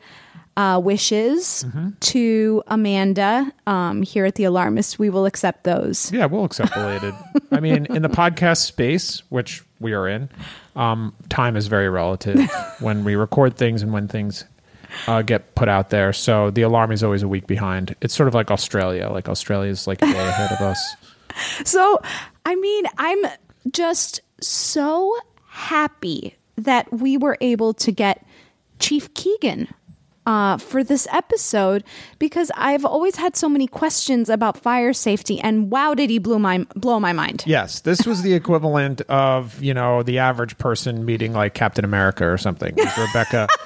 uh, 0.56 0.80
wishes 0.82 1.64
Mm-hmm. 1.68 1.90
to 2.00 2.62
amanda 2.66 3.52
um, 3.68 4.02
here 4.02 4.24
at 4.26 4.34
the 4.34 4.42
alarmist 4.44 4.98
we 4.98 5.08
will 5.08 5.24
accept 5.24 5.62
those 5.62 6.10
Yeah, 6.10 6.26
we'll 6.26 6.44
accept 6.44 6.74
belated. 6.74 7.14
I 7.52 7.60
mean, 7.60 7.86
in 7.94 8.02
the 8.02 8.08
podcast 8.08 8.64
space, 8.66 9.22
which 9.30 9.62
we 9.78 9.92
are 9.92 10.08
in, 10.08 10.28
um, 10.74 11.14
time 11.28 11.54
is 11.56 11.68
very 11.68 11.88
relative 11.88 12.38
when 12.80 13.04
we 13.04 13.14
record 13.14 13.56
things 13.56 13.82
and 13.82 13.92
when 13.92 14.08
things 14.08 14.44
uh, 15.06 15.22
get 15.22 15.54
put 15.54 15.68
out 15.68 15.90
there. 15.90 16.12
So 16.12 16.50
the 16.50 16.62
alarm 16.62 16.90
is 16.92 17.02
always 17.04 17.22
a 17.22 17.28
week 17.28 17.46
behind. 17.46 17.94
It's 18.00 18.14
sort 18.14 18.26
of 18.28 18.34
like 18.34 18.50
Australia. 18.50 19.08
Like 19.10 19.28
Australia 19.28 19.70
is 19.70 19.86
like 19.86 20.02
a 20.02 20.06
day 20.06 20.26
ahead 20.32 20.50
of 20.52 20.60
us. 20.60 20.80
so 21.64 22.00
i 22.46 22.54
mean 22.56 22.84
i'm 22.96 23.18
just 23.70 24.20
so 24.40 25.16
happy 25.46 26.36
that 26.56 26.92
we 26.92 27.16
were 27.16 27.36
able 27.40 27.72
to 27.74 27.92
get 27.92 28.24
chief 28.78 29.12
Keiken 29.14 29.68
uh, 30.28 30.58
for 30.58 30.84
this 30.84 31.08
episode 31.10 31.82
because 32.18 32.52
I've 32.54 32.84
always 32.84 33.16
had 33.16 33.34
so 33.34 33.48
many 33.48 33.66
questions 33.66 34.28
about 34.28 34.58
fire 34.58 34.92
safety, 34.92 35.40
and 35.40 35.70
wow, 35.70 35.94
did 35.94 36.10
he 36.10 36.18
blow 36.18 36.38
my 36.38 36.66
blow 36.76 37.00
my 37.00 37.14
mind? 37.14 37.44
Yes, 37.46 37.80
this 37.80 38.06
was 38.06 38.20
the 38.22 38.34
equivalent 38.34 39.00
of 39.02 39.60
you 39.62 39.72
know 39.72 40.02
the 40.02 40.18
average 40.18 40.58
person 40.58 41.06
meeting 41.06 41.32
like 41.32 41.54
Captain 41.54 41.84
America 41.84 42.28
or 42.28 42.36
something. 42.36 42.76
Rebecca. 42.76 43.48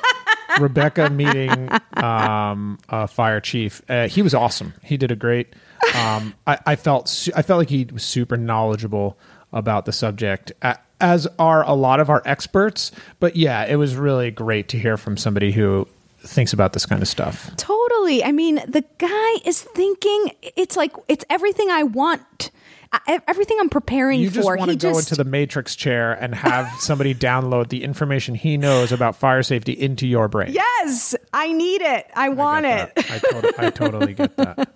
Rebecca 0.60 1.08
meeting 1.08 1.70
um, 1.94 2.78
a 2.90 3.08
fire 3.08 3.40
chief. 3.40 3.80
Uh, 3.88 4.06
he 4.06 4.20
was 4.20 4.34
awesome. 4.34 4.74
He 4.82 4.98
did 4.98 5.10
a 5.10 5.16
great. 5.16 5.54
Um, 5.94 6.34
I, 6.46 6.58
I 6.66 6.76
felt 6.76 7.08
su- 7.08 7.32
I 7.34 7.40
felt 7.40 7.58
like 7.58 7.70
he 7.70 7.88
was 7.90 8.02
super 8.02 8.36
knowledgeable 8.36 9.18
about 9.52 9.84
the 9.84 9.92
subject, 9.92 10.52
as 11.00 11.26
are 11.38 11.64
a 11.64 11.74
lot 11.74 12.00
of 12.00 12.08
our 12.10 12.22
experts. 12.24 12.92
But 13.20 13.36
yeah, 13.36 13.64
it 13.64 13.76
was 13.76 13.96
really 13.96 14.30
great 14.30 14.68
to 14.68 14.78
hear 14.78 14.96
from 14.96 15.16
somebody 15.16 15.52
who 15.52 15.88
thinks 16.20 16.52
about 16.52 16.72
this 16.72 16.86
kind 16.86 17.02
of 17.02 17.08
stuff. 17.08 17.50
Totally. 17.56 18.22
I 18.22 18.32
mean, 18.32 18.56
the 18.66 18.84
guy 18.98 19.32
is 19.44 19.62
thinking 19.62 20.30
it's 20.56 20.76
like 20.76 20.92
it's 21.08 21.24
everything 21.28 21.70
I 21.70 21.82
want, 21.82 22.50
I, 22.92 23.20
everything 23.26 23.56
I'm 23.60 23.70
preparing 23.70 24.20
for 24.20 24.24
You 24.24 24.30
just 24.30 24.46
for. 24.46 24.56
want 24.56 24.70
to 24.70 24.76
go 24.76 24.92
just- 24.92 25.10
into 25.10 25.22
the 25.22 25.28
matrix 25.28 25.74
chair 25.76 26.12
and 26.12 26.34
have 26.34 26.68
somebody 26.80 27.14
download 27.14 27.68
the 27.68 27.84
information 27.84 28.34
he 28.34 28.56
knows 28.58 28.92
about 28.92 29.16
fire 29.16 29.42
safety 29.42 29.72
into 29.72 30.06
your 30.06 30.28
brain. 30.28 30.52
Yes, 30.52 31.14
I 31.32 31.52
need 31.52 31.80
it. 31.80 32.06
I 32.14 32.28
want 32.28 32.64
get 32.64 32.92
it. 32.96 33.10
I, 33.58 33.66
I 33.66 33.70
totally 33.70 34.12
get 34.14 34.36
that. 34.36 34.68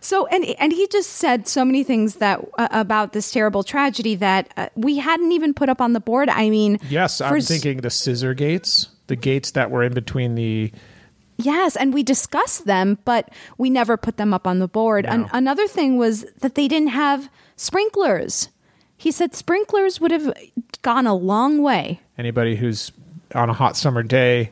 So 0.00 0.26
and 0.26 0.44
and 0.58 0.72
he 0.72 0.86
just 0.88 1.10
said 1.10 1.46
so 1.48 1.64
many 1.64 1.84
things 1.84 2.16
that 2.16 2.40
uh, 2.58 2.68
about 2.70 3.12
this 3.12 3.30
terrible 3.32 3.62
tragedy 3.62 4.14
that 4.16 4.52
uh, 4.56 4.68
we 4.74 4.96
hadn't 4.98 5.32
even 5.32 5.54
put 5.54 5.68
up 5.68 5.80
on 5.80 5.92
the 5.92 6.00
board. 6.00 6.28
I 6.28 6.50
mean, 6.50 6.78
Yes, 6.88 7.20
I'm 7.20 7.40
thinking 7.40 7.78
the 7.78 7.90
scissor 7.90 8.34
gates, 8.34 8.88
the 9.06 9.16
gates 9.16 9.52
that 9.52 9.70
were 9.70 9.82
in 9.82 9.94
between 9.94 10.34
the. 10.34 10.72
Yes, 11.38 11.76
and 11.76 11.92
we 11.92 12.02
discussed 12.02 12.64
them, 12.66 12.98
but 13.04 13.30
we 13.58 13.68
never 13.70 13.96
put 13.96 14.16
them 14.16 14.32
up 14.32 14.46
on 14.46 14.58
the 14.58 14.68
board. 14.68 15.04
An- 15.04 15.28
another 15.32 15.66
thing 15.68 15.98
was 15.98 16.24
that 16.40 16.54
they 16.54 16.66
didn't 16.68 16.88
have 16.88 17.28
sprinklers. 17.56 18.48
He 18.96 19.10
said 19.10 19.34
sprinklers 19.34 20.00
would 20.00 20.10
have 20.10 20.32
gone 20.82 21.06
a 21.06 21.14
long 21.14 21.62
way. 21.62 22.00
Anybody 22.16 22.56
who's 22.56 22.90
on 23.34 23.50
a 23.50 23.52
hot 23.52 23.76
summer 23.76 24.02
day, 24.02 24.50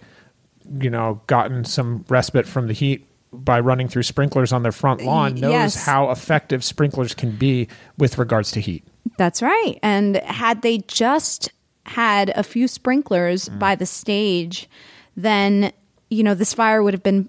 you 0.81 0.90
know, 0.90 1.20
gotten 1.27 1.64
some 1.64 2.05
respite 2.09 2.47
from 2.47 2.66
the 2.66 2.75
heat 2.75 3.07
by 3.33 3.59
running 3.61 3.88
through 3.88 4.03
sprinklers 4.03 4.53
on 4.53 4.62
their 4.62 4.73
front 4.73 5.03
lawn 5.03 5.35
knows 5.35 5.51
yes. 5.51 5.87
how 5.87 6.11
effective 6.11 6.62
sprinklers 6.62 7.14
can 7.14 7.33
be 7.37 7.68
with 7.99 8.18
regards 8.18 8.51
to 8.53 8.61
heat. 8.61 8.85
That's 9.16 9.42
right. 9.42 9.79
And 9.83 10.16
had 10.18 10.62
they 10.62 10.79
just 10.79 11.51
had 11.87 12.31
a 12.37 12.42
few 12.42 12.68
sprinklers 12.68 13.49
Mm. 13.49 13.59
by 13.59 13.75
the 13.75 13.87
stage, 13.87 14.68
then 15.16 15.73
you 16.11 16.23
know 16.23 16.35
this 16.35 16.55
fire 16.55 16.83
would 16.83 16.95
have 16.95 17.03
been 17.03 17.29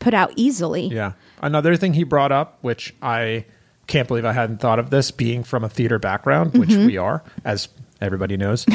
put 0.00 0.14
out 0.14 0.32
easily. 0.36 0.88
Yeah. 0.88 1.12
Another 1.42 1.76
thing 1.76 1.94
he 1.94 2.04
brought 2.04 2.32
up, 2.32 2.58
which 2.62 2.94
I 3.02 3.44
can't 3.86 4.08
believe 4.08 4.24
I 4.24 4.32
hadn't 4.32 4.58
thought 4.58 4.78
of 4.78 4.90
this, 4.90 5.10
being 5.10 5.44
from 5.44 5.62
a 5.64 5.68
theater 5.68 5.98
background, 5.98 6.54
which 6.54 6.70
Mm-hmm. 6.70 6.86
we 6.86 6.96
are, 6.96 7.22
as 7.44 7.68
everybody 8.00 8.36
knows, 8.36 8.66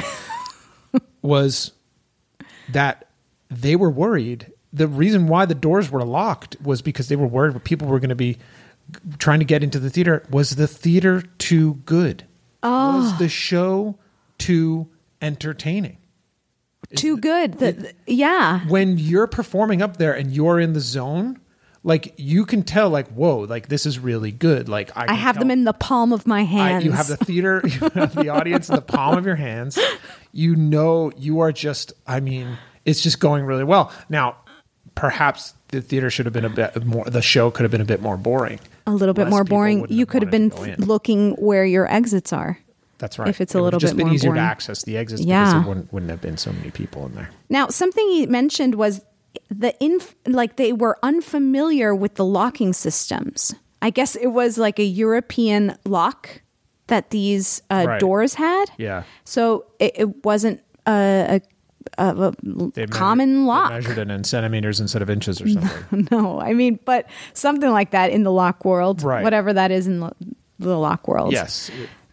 was 1.22 1.72
that 2.70 3.08
they 3.50 3.76
were 3.76 3.90
worried. 3.90 4.52
The 4.72 4.88
reason 4.88 5.28
why 5.28 5.46
the 5.46 5.56
doors 5.56 5.90
were 5.90 6.04
locked 6.06 6.56
was 6.62 6.82
because 6.82 7.08
they 7.10 7.16
were 7.16 7.28
worried 7.28 7.62
people 7.64 7.88
were 7.88 8.00
going 8.00 8.10
to 8.10 8.16
be 8.16 8.38
trying 9.18 9.40
to 9.40 9.46
get 9.46 9.64
into 9.64 9.80
the 9.80 9.90
theater. 9.90 10.24
Was 10.30 10.52
the 10.52 10.68
theater 10.68 11.24
too 11.40 11.76
good? 11.86 12.26
Was 12.62 13.18
the 13.18 13.30
show 13.30 13.98
too 14.38 14.88
entertaining? 15.22 15.98
Too 16.96 17.18
good. 17.18 17.54
The- 17.60 17.72
the- 17.74 17.94
yeah. 18.08 18.62
when 18.68 18.98
you're 18.98 19.28
performing 19.28 19.82
up 19.82 19.98
there 19.98 20.14
and 20.14 20.32
you're 20.32 20.60
in 20.60 20.74
the 20.74 20.80
zone, 20.80 21.40
like 21.84 22.14
you 22.18 22.46
can 22.46 22.64
tell, 22.64 22.90
like, 22.90 23.08
whoa, 23.10 23.40
like 23.42 23.68
this 23.70 23.86
is 23.86 24.00
really 24.00 24.32
good. 24.32 24.68
Like 24.68 24.96
I, 24.98 25.06
I 25.10 25.14
have 25.14 25.38
them 25.40 25.52
in 25.52 25.64
the 25.66 25.74
palm 25.74 26.12
of 26.12 26.26
my 26.28 26.40
I- 26.40 26.44
hands. 26.44 26.84
you 26.86 26.92
have 26.92 27.08
the 27.08 27.18
theater, 27.18 27.62
you 27.66 27.90
have 27.94 28.16
the 28.16 28.30
audience 28.30 28.70
in 28.70 28.76
the 28.76 28.82
palm 28.82 29.18
of 29.18 29.26
your 29.26 29.36
hands. 29.36 29.78
You 30.32 30.56
know, 30.56 31.12
you 31.18 31.40
are 31.42 31.52
just. 31.52 31.94
I 32.08 32.20
mean, 32.20 32.58
it's 32.86 33.02
just 33.02 33.20
going 33.20 33.46
really 33.46 33.64
well. 33.64 33.92
Now, 34.10 34.38
perhaps 34.96 35.54
the 35.70 35.82
theater 35.82 36.10
should 36.10 36.26
have 36.26 36.34
been 36.34 36.46
a 36.46 36.50
bit 36.50 36.84
more. 36.86 37.06
The 37.06 37.22
show 37.22 37.52
could 37.52 37.64
have 37.64 37.72
been 37.72 37.82
a 37.82 37.86
bit 37.86 38.02
more 38.02 38.18
boring. 38.18 38.60
a 38.88 38.92
little 38.92 39.14
bit 39.14 39.24
Less 39.26 39.32
more 39.32 39.44
boring. 39.44 39.86
You 39.90 40.06
could 40.06 40.22
have 40.24 40.32
been 40.32 40.50
wanted 40.50 40.72
to 40.72 40.78
go 40.78 40.84
in. 40.84 40.88
looking 40.88 41.32
where 41.36 41.66
your 41.66 41.90
exits 41.92 42.34
are. 42.34 42.58
That's 43.00 43.18
right. 43.18 43.28
if 43.28 43.42
it's 43.42 43.56
a 43.56 43.58
It 43.58 43.62
little 43.62 43.80
just 43.80 43.94
bit 43.94 43.98
been 43.98 44.08
more 44.08 44.16
easier 44.16 44.30
boring. 44.30 44.44
to 44.44 44.48
access 44.48 44.84
the 44.84 44.96
exits 44.98 45.22
because 45.22 45.30
Yeah. 45.30 45.54
there 45.60 45.68
wouldn't, 45.68 45.92
wouldn't 45.92 46.12
have 46.12 46.22
been 46.22 46.38
so 46.38 46.52
many 46.54 46.70
people 46.72 47.06
in 47.08 47.16
there. 47.16 47.30
Now, 47.50 47.68
something 47.70 48.08
he 48.10 48.26
mentioned 48.28 48.76
was 48.76 49.02
the 49.50 49.74
inf- 49.84 50.16
like 50.28 50.56
they 50.58 50.74
were 50.74 50.98
unfamiliar 51.02 51.96
with 51.96 52.16
the 52.16 52.26
locking 52.26 52.74
systems. 52.74 53.54
I 53.82 53.90
guess 53.90 54.16
it 54.16 54.28
was 54.28 54.58
like 54.58 54.80
a 54.80 54.84
European 54.84 55.76
lock 55.86 56.42
that 56.88 57.10
these 57.12 57.62
uh, 57.72 57.86
Right. 57.88 58.00
doors 58.00 58.34
had. 58.34 58.66
Yeah. 58.78 59.04
So 59.24 59.66
it, 59.80 59.94
it 59.96 60.26
wasn't 60.26 60.60
a, 60.88 61.40
a, 61.98 62.04
a, 62.04 62.16
a 62.16 62.32
They 62.42 62.82
measured- 62.82 62.92
common 62.92 63.36
they 63.36 63.48
lock. 63.48 63.70
measured 63.72 63.98
it 64.00 64.10
in 64.12 64.24
centimeters 64.24 64.80
instead 64.82 65.02
of 65.02 65.10
inches 65.10 65.40
or 65.42 65.48
something. 65.50 66.08
No, 66.12 66.40
I 66.42 66.54
mean, 66.54 66.80
but 66.86 67.06
something 67.34 67.70
like 67.72 67.92
that 67.92 68.12
in 68.12 68.24
the 68.24 68.32
lock 68.32 68.66
world, 68.66 69.04
Right. 69.04 69.24
whatever 69.24 69.54
that 69.54 69.72
is 69.72 69.88
in 69.88 70.00
the, 70.02 70.12
the 70.58 70.78
lock 70.78 71.08
world. 71.08 71.32
yes. 71.32 71.70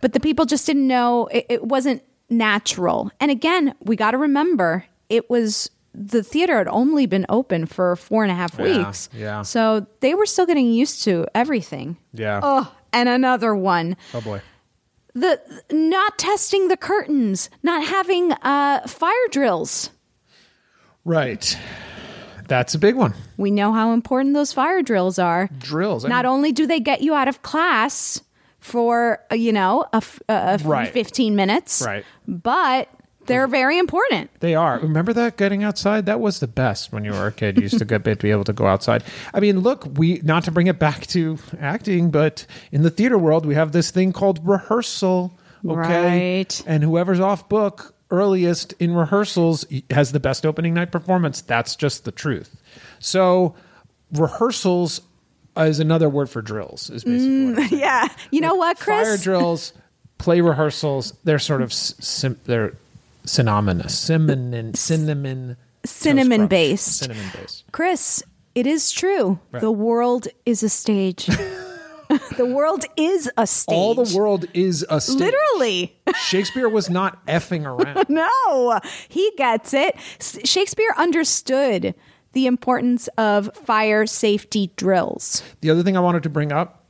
But 0.06 0.12
the 0.12 0.20
people 0.20 0.44
just 0.44 0.66
didn't 0.66 0.86
know 0.86 1.26
it, 1.32 1.46
it 1.48 1.64
wasn't 1.64 2.00
natural. 2.30 3.10
And 3.18 3.28
again, 3.28 3.74
we 3.80 3.96
got 3.96 4.12
to 4.12 4.18
remember 4.18 4.84
it 5.08 5.28
was 5.28 5.68
the 5.92 6.22
theater 6.22 6.58
had 6.58 6.68
only 6.68 7.06
been 7.06 7.26
open 7.28 7.66
for 7.66 7.96
four 7.96 8.22
and 8.22 8.30
a 8.30 8.34
half 8.36 8.56
Yeah, 8.56 8.64
weeks. 8.86 9.08
yeah. 9.12 9.42
So 9.42 9.84
they 9.98 10.14
were 10.14 10.26
still 10.26 10.46
getting 10.46 10.70
used 10.72 11.02
to 11.04 11.26
everything. 11.34 11.96
Yeah. 12.12 12.38
Oh, 12.40 12.72
and 12.92 13.08
another 13.08 13.52
one. 13.56 13.96
Oh 14.14 14.20
boy. 14.20 14.42
The 15.14 15.40
not 15.72 16.18
testing 16.18 16.68
the 16.68 16.76
curtains, 16.76 17.50
not 17.64 17.84
having 17.84 18.30
uh, 18.30 18.86
fire 18.86 19.12
drills. 19.32 19.90
Right. 21.04 21.58
That's 22.46 22.76
a 22.76 22.78
big 22.78 22.94
one. 22.94 23.14
We 23.36 23.50
know 23.50 23.72
how 23.72 23.90
important 23.90 24.34
those 24.34 24.52
fire 24.52 24.82
drills 24.82 25.18
are. 25.18 25.50
Drills. 25.58 26.04
I 26.04 26.08
Not 26.10 26.26
mean, 26.26 26.32
only 26.32 26.52
do 26.52 26.64
they 26.68 26.78
get 26.78 27.00
you 27.02 27.12
out 27.12 27.26
of 27.26 27.42
class 27.42 28.20
for 28.66 29.20
uh, 29.30 29.34
you 29.36 29.52
know 29.52 29.86
a, 29.92 30.02
a- 30.28 30.32
a 30.34 30.58
Right. 30.64 30.92
15 30.92 31.36
minutes, 31.36 31.82
Right. 31.86 32.04
But 32.26 32.88
they're 33.26 33.46
very 33.48 33.76
important. 33.78 34.30
They 34.40 34.54
are. 34.54 34.78
Remember 34.78 35.12
that 35.12 35.36
getting 35.36 35.64
outside? 35.64 36.06
That 36.06 36.20
was 36.20 36.38
the 36.40 36.46
best 36.46 36.92
when 36.92 37.04
you 37.04 37.10
were 37.12 37.26
a 37.26 37.32
kid. 37.32 37.56
You 37.56 37.62
used 37.64 37.78
to 37.78 37.84
get 37.84 38.04
to 38.04 38.16
be 38.16 38.30
able 38.30 38.44
to 38.44 38.52
go 38.52 38.66
outside. 38.66 39.02
I 39.34 39.40
mean, 39.40 39.60
look, 39.60 39.84
we 39.98 40.20
not 40.22 40.44
to 40.44 40.52
bring 40.52 40.66
it 40.68 40.78
back 40.78 41.06
to 41.08 41.38
acting, 41.60 42.10
but 42.10 42.46
in 42.70 42.82
the 42.82 42.90
theater 42.90 43.18
world, 43.18 43.44
we 43.46 43.54
have 43.54 43.72
this 43.72 43.90
thing 43.90 44.12
called 44.12 44.40
rehearsal. 44.46 45.36
Okay. 45.66 46.36
Right. 46.38 46.62
And 46.66 46.82
whoever's 46.84 47.18
off 47.20 47.48
book 47.48 47.94
earliest 48.12 48.72
in 48.74 48.94
rehearsals 48.94 49.64
has 49.90 50.12
the 50.12 50.20
best 50.20 50.46
opening 50.46 50.74
night 50.74 50.92
performance. 50.92 51.40
That's 51.40 51.74
just 51.74 52.04
the 52.04 52.12
truth. 52.12 52.62
So 53.00 53.56
rehearsals 54.12 55.00
is 55.64 55.80
another 55.80 56.08
word 56.08 56.28
for 56.30 56.42
drills. 56.42 56.90
Is 56.90 57.04
basically 57.04 57.46
what 57.46 57.58
I'm 57.58 57.64
mm, 57.64 57.68
saying. 57.70 57.80
yeah. 57.80 58.08
You 58.30 58.40
know 58.40 58.54
what, 58.54 58.78
Chris? 58.78 59.06
fire 59.06 59.16
drills, 59.16 59.72
play 60.18 60.40
rehearsals. 60.40 61.12
They're 61.24 61.38
sort 61.38 61.62
of 61.62 61.72
sim- 61.72 62.40
they're 62.44 62.74
synonymous, 63.24 63.98
cinnamon, 63.98 64.74
cinnamon, 64.74 65.56
Cinnamon 65.84 66.46
based. 66.46 66.98
cinnamon 66.98 67.26
based. 67.34 67.64
Chris, 67.72 68.22
it 68.54 68.66
is 68.66 68.90
true. 68.90 69.38
Right. 69.52 69.60
The 69.60 69.72
world 69.72 70.28
is 70.44 70.62
a 70.62 70.68
stage. 70.68 71.26
the 72.36 72.46
world 72.46 72.84
is 72.96 73.30
a 73.36 73.46
stage. 73.46 73.74
All 73.74 73.94
the 73.94 74.16
world 74.16 74.46
is 74.54 74.86
a 74.88 75.00
stage. 75.00 75.18
Literally. 75.18 75.96
Shakespeare 76.24 76.68
was 76.68 76.88
not 76.88 77.24
effing 77.26 77.64
around. 77.66 78.06
No, 78.16 78.80
he 79.08 79.30
gets 79.36 79.74
it. 79.74 79.96
S- 80.20 80.38
Shakespeare 80.44 80.94
understood 80.96 81.94
the 82.36 82.46
importance 82.46 83.08
of 83.16 83.50
fire 83.56 84.04
safety 84.06 84.70
drills. 84.76 85.42
The 85.62 85.70
other 85.70 85.82
thing 85.82 85.96
I 85.96 86.00
wanted 86.00 86.22
to 86.24 86.28
bring 86.28 86.52
up, 86.52 86.84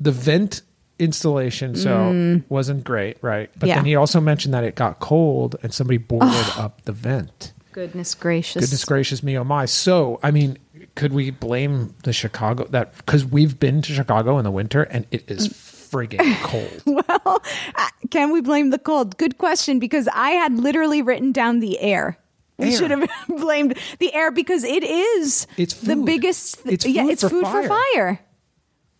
the 0.00 0.10
vent 0.10 0.62
installation, 0.98 1.76
so 1.76 2.42
wasn't 2.48 2.82
great, 2.84 3.16
right? 3.22 3.50
But 3.58 3.66
Mm. 3.66 3.68
Yeah. 3.68 3.74
then 3.76 3.84
he 3.84 3.94
also 3.94 4.20
mentioned 4.20 4.52
that 4.52 4.64
it 4.64 4.74
got 4.74 4.98
cold 4.98 5.54
and 5.62 5.72
somebody 5.72 5.96
boarded 5.98 6.34
up 6.58 6.82
the 6.82 6.92
vent. 6.92 7.52
Goodness 7.72 8.16
gracious. 8.16 8.64
Goodness 8.64 8.84
gracious 8.84 9.22
me, 9.22 9.38
oh 9.38 9.44
my! 9.44 9.64
So, 9.64 10.18
I 10.24 10.32
mean, 10.32 10.58
could 10.96 11.12
we 11.12 11.30
blame 11.30 11.94
the 12.02 12.12
Chicago 12.12 12.64
that 12.70 12.96
because 12.96 13.24
we've 13.24 13.60
been 13.60 13.80
to 13.82 13.92
Chicago 13.94 14.38
in 14.38 14.44
the 14.44 14.50
winter 14.50 14.82
and 14.82 15.06
it 15.12 15.30
is 15.30 15.48
friggin' 15.48 16.18
cold. 16.42 16.82
Well, 16.84 17.42
uh, 17.76 17.88
can 18.10 18.32
we 18.32 18.40
blame 18.40 18.70
the 18.70 18.78
cold? 18.78 19.16
Good 19.18 19.38
question 19.38 19.78
because 19.78 20.08
I 20.12 20.30
had 20.30 20.58
literally 20.58 21.00
written 21.00 21.30
down 21.32 21.60
the 21.60 21.78
air. 21.80 22.18
We 22.60 22.72
Air. 22.72 22.78
should 22.78 22.90
have 22.90 23.10
blamed 23.28 23.76
the 23.98 24.12
air 24.14 24.30
because 24.30 24.64
it 24.64 24.82
is 24.84 25.46
It's 25.56 25.74
the 25.74 25.94
food. 25.94 26.06
biggest. 26.06 26.60
It's 26.66 26.86
yeah, 26.86 27.02
food 27.02 27.10
it's 27.12 27.22
for 27.22 27.28
food 27.28 27.46
for 27.46 27.66
fire. 27.66 27.82
fire. 27.94 28.20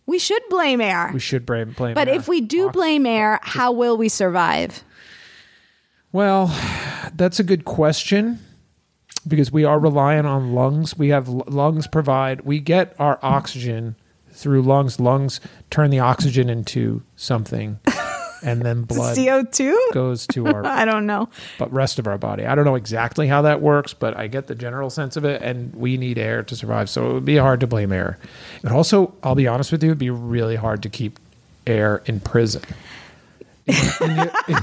We 0.07 0.19
should 0.19 0.41
blame 0.49 0.81
air. 0.81 1.11
we 1.13 1.19
should 1.19 1.45
blame 1.45 1.71
blame. 1.71 1.93
but 1.93 2.07
air. 2.09 2.15
if 2.15 2.27
we 2.27 2.41
do 2.41 2.67
Ox- 2.67 2.73
blame 2.73 3.05
air, 3.05 3.39
how 3.43 3.71
will 3.71 3.95
we 3.97 4.09
survive? 4.09 4.83
Well, 6.11 6.47
that's 7.15 7.39
a 7.39 7.43
good 7.43 7.63
question 7.65 8.39
because 9.27 9.51
we 9.51 9.63
are 9.63 9.79
relying 9.79 10.25
on 10.25 10.53
lungs. 10.53 10.97
We 10.97 11.09
have 11.09 11.29
lungs 11.29 11.87
provide, 11.87 12.41
we 12.41 12.59
get 12.59 12.95
our 12.99 13.19
oxygen 13.21 13.95
through 14.31 14.63
lungs. 14.63 14.99
Lungs 14.99 15.39
turn 15.69 15.89
the 15.89 15.99
oxygen 15.99 16.49
into 16.49 17.03
something, 17.15 17.79
and 18.43 18.61
then 18.61 18.83
blood 18.83 19.17
CO2? 19.17 19.73
goes 19.93 20.27
to 20.27 20.47
our 20.47 20.65
I 20.81 20.85
don't 20.85 21.05
know. 21.05 21.29
but 21.59 21.71
rest 21.71 21.99
of 21.99 22.07
our 22.07 22.17
body. 22.17 22.45
I 22.45 22.55
don't 22.55 22.65
know 22.65 22.75
exactly 22.75 23.27
how 23.27 23.41
that 23.43 23.61
works, 23.61 23.93
but 23.93 24.17
I 24.17 24.27
get 24.27 24.47
the 24.47 24.55
general 24.55 24.89
sense 24.89 25.15
of 25.15 25.25
it, 25.25 25.41
and 25.41 25.73
we 25.75 25.97
need 25.97 26.17
air 26.17 26.43
to 26.43 26.55
survive. 26.55 26.89
So 26.89 27.09
it 27.09 27.13
would 27.13 27.25
be 27.25 27.37
hard 27.37 27.59
to 27.61 27.67
blame 27.67 27.91
air. 27.91 28.17
But 28.61 28.71
also, 28.71 29.13
I'll 29.23 29.35
be 29.35 29.47
honest 29.47 29.71
with 29.71 29.83
you, 29.83 29.89
it'd 29.89 29.97
be 29.99 30.09
really 30.09 30.55
hard 30.55 30.83
to 30.83 30.89
keep 30.89 31.19
air 31.67 32.01
in 32.05 32.19
prison. 32.19 32.63
In, 33.67 33.75
in 33.75 34.15
the, 34.15 34.43
in, 34.47 34.57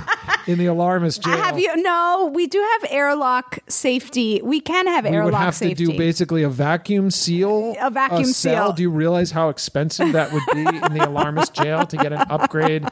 in 0.53 0.59
the 0.59 0.67
alarmist 0.67 1.23
jail. 1.23 1.37
Have 1.37 1.59
you? 1.59 1.75
No, 1.77 2.31
we 2.35 2.47
do 2.49 2.61
have 2.61 2.91
airlock 2.91 3.61
safety. 3.69 4.41
We 4.43 4.61
can 4.61 4.87
have 4.89 5.07
airlock 5.07 5.15
safety. 5.15 5.15
we 5.15 5.17
airlock 5.17 5.33
would 5.33 5.45
have 5.45 5.55
safety. 5.55 5.87
to 5.87 5.93
do 5.93 5.99
basically 5.99 6.43
a 6.43 6.49
vacuum 6.49 7.11
seal. 7.11 7.77
A 7.81 7.91
vacuum 7.91 8.25
cell. 8.25 8.67
seal. 8.67 8.73
Do 8.73 8.83
you 8.83 8.91
realize 8.91 9.31
how 9.31 9.51
expensive 9.51 10.13
that 10.13 10.33
would 10.33 10.43
be 10.53 10.61
in 10.61 10.93
the 10.95 11.07
alarmist 11.07 11.55
jail 11.55 11.87
to 11.87 11.97
get 11.97 12.13
an 12.13 12.25
upgrade 12.29 12.89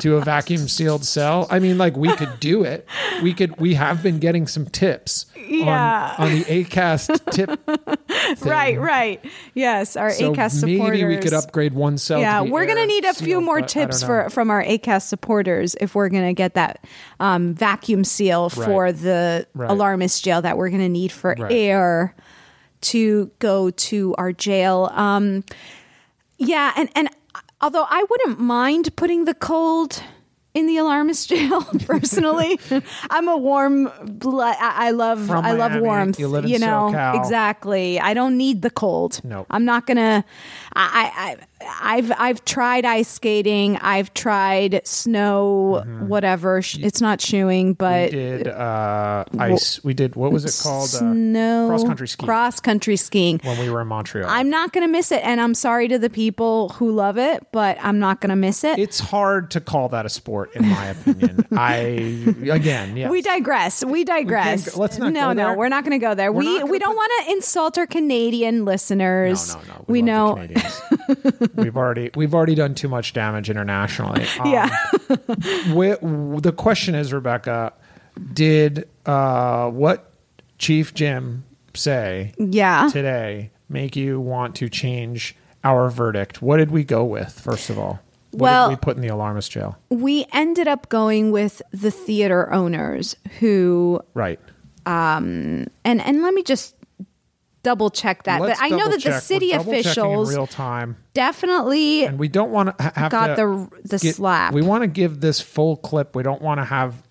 to 0.00 0.16
a 0.16 0.20
vacuum 0.20 0.68
sealed 0.68 1.04
cell? 1.04 1.46
I 1.50 1.58
mean, 1.58 1.78
like 1.78 1.96
we 1.96 2.14
could 2.16 2.40
do 2.40 2.64
it. 2.64 2.86
We 3.22 3.32
could. 3.34 3.58
We 3.60 3.74
have 3.74 4.02
been 4.02 4.18
getting 4.18 4.46
some 4.46 4.66
tips 4.66 5.26
Yeah. 5.48 6.14
on, 6.18 6.26
on 6.28 6.34
the 6.38 6.44
Acast 6.44 7.30
tip. 7.30 7.60
thing. 8.38 8.50
Right, 8.50 8.78
right. 8.80 9.24
Yes, 9.54 9.96
our 9.96 10.10
So 10.10 10.32
ACAST 10.32 10.60
supporters. 10.60 11.00
maybe 11.00 11.04
we 11.04 11.16
could 11.18 11.34
upgrade 11.34 11.74
one 11.74 11.98
cell. 11.98 12.20
Yeah, 12.20 12.40
we're 12.42 12.64
going 12.66 12.78
to 12.78 12.86
need 12.86 13.04
a 13.04 13.14
few 13.14 13.40
more 13.40 13.60
but 13.60 13.76
I 13.76 13.80
don't 13.80 13.88
tips 13.90 14.02
for 14.02 14.30
from 14.30 14.50
our 14.50 14.62
ACAST 14.64 15.02
supporters 15.08 15.76
if 15.80 15.94
we're 15.94 16.08
going 16.08 16.26
to 16.26 16.32
get 16.32 16.54
that 16.54 16.84
um, 17.20 17.54
vacuum 17.54 18.04
seal 18.04 18.48
for 18.50 18.92
the 18.92 19.46
Right. 19.54 19.70
alarmist 19.70 20.24
jail 20.24 20.42
that 20.42 20.56
we're 20.56 20.70
going 20.70 20.80
to 20.82 20.88
need 20.88 21.12
for 21.12 21.34
Right. 21.38 21.52
air 21.52 22.14
to 22.82 23.30
go 23.38 23.70
to 23.70 24.14
our 24.18 24.32
jail. 24.32 24.90
Um, 24.92 25.44
yeah, 26.38 26.72
and 26.76 26.88
and 26.94 27.08
although 27.64 27.86
I 27.88 28.04
wouldn't 28.10 28.38
mind 28.38 28.94
putting 28.94 29.24
the 29.24 29.34
cold 29.34 30.02
in 30.52 30.66
the 30.66 30.76
alarmist 30.76 31.28
jail 31.32 31.62
personally, 31.86 32.60
I'm 33.10 33.26
a 33.28 33.36
warm 33.36 33.90
blood. 34.04 34.54
I, 34.60 34.88
I 34.88 34.90
love 34.90 35.26
From 35.26 35.44
I 35.44 35.52
love 35.52 35.72
Miami, 35.72 35.86
warmth. 35.86 36.20
you 36.20 36.28
live 36.28 36.44
in 36.44 36.60
know 36.60 36.90
SoCal. 36.92 37.18
exactly. 37.18 37.98
I 37.98 38.14
don't 38.14 38.36
need 38.36 38.62
the 38.62 38.70
cold. 38.70 39.20
Nope. 39.24 39.46
I'm 39.50 39.64
not 39.64 39.86
gonna. 39.86 40.24
I, 40.76 41.36
I 41.40 41.44
I've 41.80 42.12
I've 42.18 42.44
tried 42.44 42.84
ice 42.84 43.08
skating. 43.08 43.76
I've 43.78 44.12
tried 44.14 44.80
snow. 44.86 45.82
Whatever. 46.06 46.58
It's 46.58 47.00
not 47.00 47.20
shoeing, 47.20 47.74
but 47.74 48.10
Mm-hmm. 48.10 48.16
we 48.38 48.38
did 48.44 48.48
uh, 48.48 49.24
ice. 49.38 49.82
We 49.84 49.94
did 49.94 50.16
what 50.16 50.32
was 50.32 50.44
it 50.44 50.60
called? 50.62 50.88
snow 50.88 51.66
cross 51.68 51.84
country 51.84 52.08
skiing 52.08 52.26
Cross 52.26 52.60
country 52.60 52.96
skiing. 52.96 53.40
when 53.42 53.58
we 53.58 53.70
were 53.70 53.80
in 53.80 53.88
Montreal. 53.88 54.28
I'm 54.28 54.50
not 54.50 54.72
gonna 54.72 54.88
miss 54.88 55.12
it, 55.12 55.22
and 55.24 55.40
I'm 55.40 55.54
sorry 55.54 55.88
to 55.88 55.98
the 55.98 56.10
people 56.10 56.70
who 56.70 56.90
love 56.92 57.18
it, 57.18 57.46
but 57.52 57.78
I'm 57.80 57.98
not 57.98 58.20
gonna 58.20 58.36
miss 58.36 58.64
it. 58.64 58.78
it's 58.78 58.98
hard 59.00 59.50
to 59.52 59.60
call 59.60 59.88
that 59.90 60.06
a 60.06 60.08
sport, 60.08 60.54
in 60.54 60.66
my 60.68 60.86
opinion. 60.86 61.46
I 61.56 61.74
again, 62.50 62.96
yes. 62.96 63.10
We 63.10 63.22
digress. 63.22 63.84
We 63.84 64.04
digress. 64.04 64.74
go- 64.74 64.80
let's 64.80 64.98
not 64.98 65.12
no, 65.12 65.20
go 65.28 65.32
no, 65.32 65.46
there. 65.48 65.56
we're 65.56 65.68
not 65.68 65.84
going 65.84 65.98
to 65.98 66.04
go 66.04 66.14
there. 66.14 66.32
We're 66.32 66.40
we 66.40 66.64
we 66.64 66.78
don't 66.78 66.96
want 66.96 67.12
to 67.26 67.32
insult 67.32 67.78
our 67.78 67.86
Canadian 67.86 68.64
listeners. 68.64 69.54
No, 69.54 69.60
no, 69.60 69.66
no. 69.74 69.84
We, 69.86 70.02
love 70.02 70.06
know. 70.50 71.48
we've 71.56 71.76
already 71.76 72.10
we've 72.14 72.34
already 72.34 72.54
done 72.54 72.74
too 72.74 72.88
much 72.88 73.12
damage 73.12 73.50
internationally. 73.50 74.26
Um, 74.40 74.50
Yeah. 74.52 74.68
wh- 75.08 76.40
the 76.42 76.52
question 76.56 76.94
is, 76.94 77.12
Rebecca, 77.12 77.72
did 78.32 78.88
uh, 79.06 79.70
what 79.70 80.10
Chief 80.58 80.94
Jim 80.94 81.44
say 81.74 82.32
Yeah. 82.38 82.88
today 82.92 83.50
make 83.68 83.96
you 83.96 84.20
want 84.20 84.54
to 84.56 84.68
change 84.68 85.34
our 85.62 85.88
verdict? 85.90 86.42
What 86.42 86.58
did 86.58 86.70
we 86.70 86.84
go 86.84 87.04
with 87.04 87.32
first 87.40 87.70
of 87.70 87.78
all? 87.78 88.00
What 88.30 88.40
Well- 88.40 88.68
did 88.68 88.78
we 88.78 88.80
put 88.80 88.96
in 88.96 89.02
the 89.02 89.08
alarmist 89.08 89.50
jail? 89.52 89.76
We 89.90 90.26
ended 90.32 90.66
up 90.68 90.88
going 90.88 91.30
with 91.30 91.62
the 91.72 91.90
theater 91.90 92.52
owners 92.52 93.16
who 93.40 94.00
Right. 94.14 94.40
Um, 94.86 95.66
and 95.84 96.00
and 96.02 96.22
let 96.22 96.34
me 96.34 96.42
just 96.42 96.74
double 97.64 97.90
check 97.90 98.22
that. 98.22 98.40
Let's 98.40 98.60
but 98.60 98.64
I 98.64 98.68
know 98.68 98.88
that 98.88 99.02
the 99.02 99.18
city 99.18 99.50
officials 99.50 100.30
real 100.32 100.46
time. 100.46 100.96
definitely 101.14 102.04
and 102.04 102.18
we 102.18 102.28
don't 102.28 102.52
want 102.52 102.78
to 102.78 102.92
have 102.94 103.10
got 103.10 103.28
to 103.28 103.34
the 103.34 103.88
the 103.88 103.98
get- 103.98 104.14
slap. 104.14 104.54
We 104.54 104.62
want 104.62 104.82
to 104.82 104.86
give 104.86 105.20
this 105.20 105.40
full 105.40 105.76
clip. 105.78 106.14
We 106.14 106.22
don't 106.22 106.40
want 106.40 106.60
to 106.60 106.64
have 106.64 107.02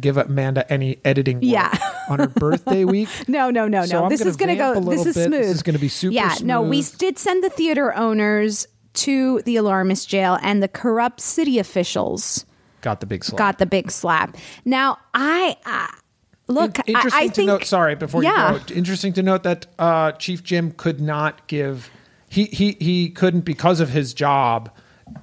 give 0.00 0.16
Amanda 0.16 0.70
any 0.72 0.98
editing. 1.04 1.38
work 1.38 1.44
Yeah. 1.44 1.76
on 2.08 2.20
her 2.20 2.28
birthday 2.28 2.84
week. 2.84 3.08
No, 3.28 3.50
no, 3.50 3.66
no, 3.66 3.84
no. 3.86 4.08
This 4.08 4.20
gonna 4.20 4.30
is 4.30 4.36
going 4.36 4.48
to 4.50 4.56
go. 4.56 4.80
This 4.80 5.06
is 5.06 5.14
smooth. 5.14 5.30
This 5.32 5.48
is 5.56 5.62
gonna 5.62 5.78
be 5.78 5.88
super 5.88 6.12
smooth. 6.12 6.40
Yeah, 6.40 6.46
no. 6.46 6.60
We 6.62 6.82
did 6.82 7.18
send 7.18 7.42
the 7.42 7.48
theater 7.48 7.94
owners 7.94 8.66
to 8.94 9.40
the 9.42 9.56
alarmist 9.56 10.08
jail, 10.08 10.38
and 10.42 10.62
the 10.62 10.68
corrupt 10.68 11.20
city 11.20 11.58
officials 11.58 12.44
Got 12.82 13.00
the 13.00 13.06
big 13.06 13.24
slap. 13.24 13.38
got 13.38 13.58
the 13.58 13.64
big 13.66 13.90
slap. 13.90 14.36
Now, 14.66 14.98
I 15.14 15.56
uh, 15.64 15.86
look. 16.52 16.78
In- 16.80 16.94
interesting 16.94 17.20
I, 17.20 17.24
I 17.24 17.26
to 17.28 17.34
think. 17.34 17.46
note. 17.46 17.64
Sorry, 17.64 17.94
before 17.94 18.22
Yeah. 18.22 18.52
you 18.54 18.58
go. 18.60 18.74
Interesting 18.74 19.12
to 19.14 19.22
note 19.22 19.42
that 19.42 19.66
uh, 19.78 20.12
Chief 20.12 20.42
Jim 20.44 20.72
could 20.72 21.00
not 21.00 21.46
give. 21.46 21.90
He 22.28 22.44
he 22.46 22.76
he 22.80 23.10
couldn't 23.10 23.40
because 23.42 23.80
of 23.80 23.90
his 23.90 24.14
job 24.14 24.70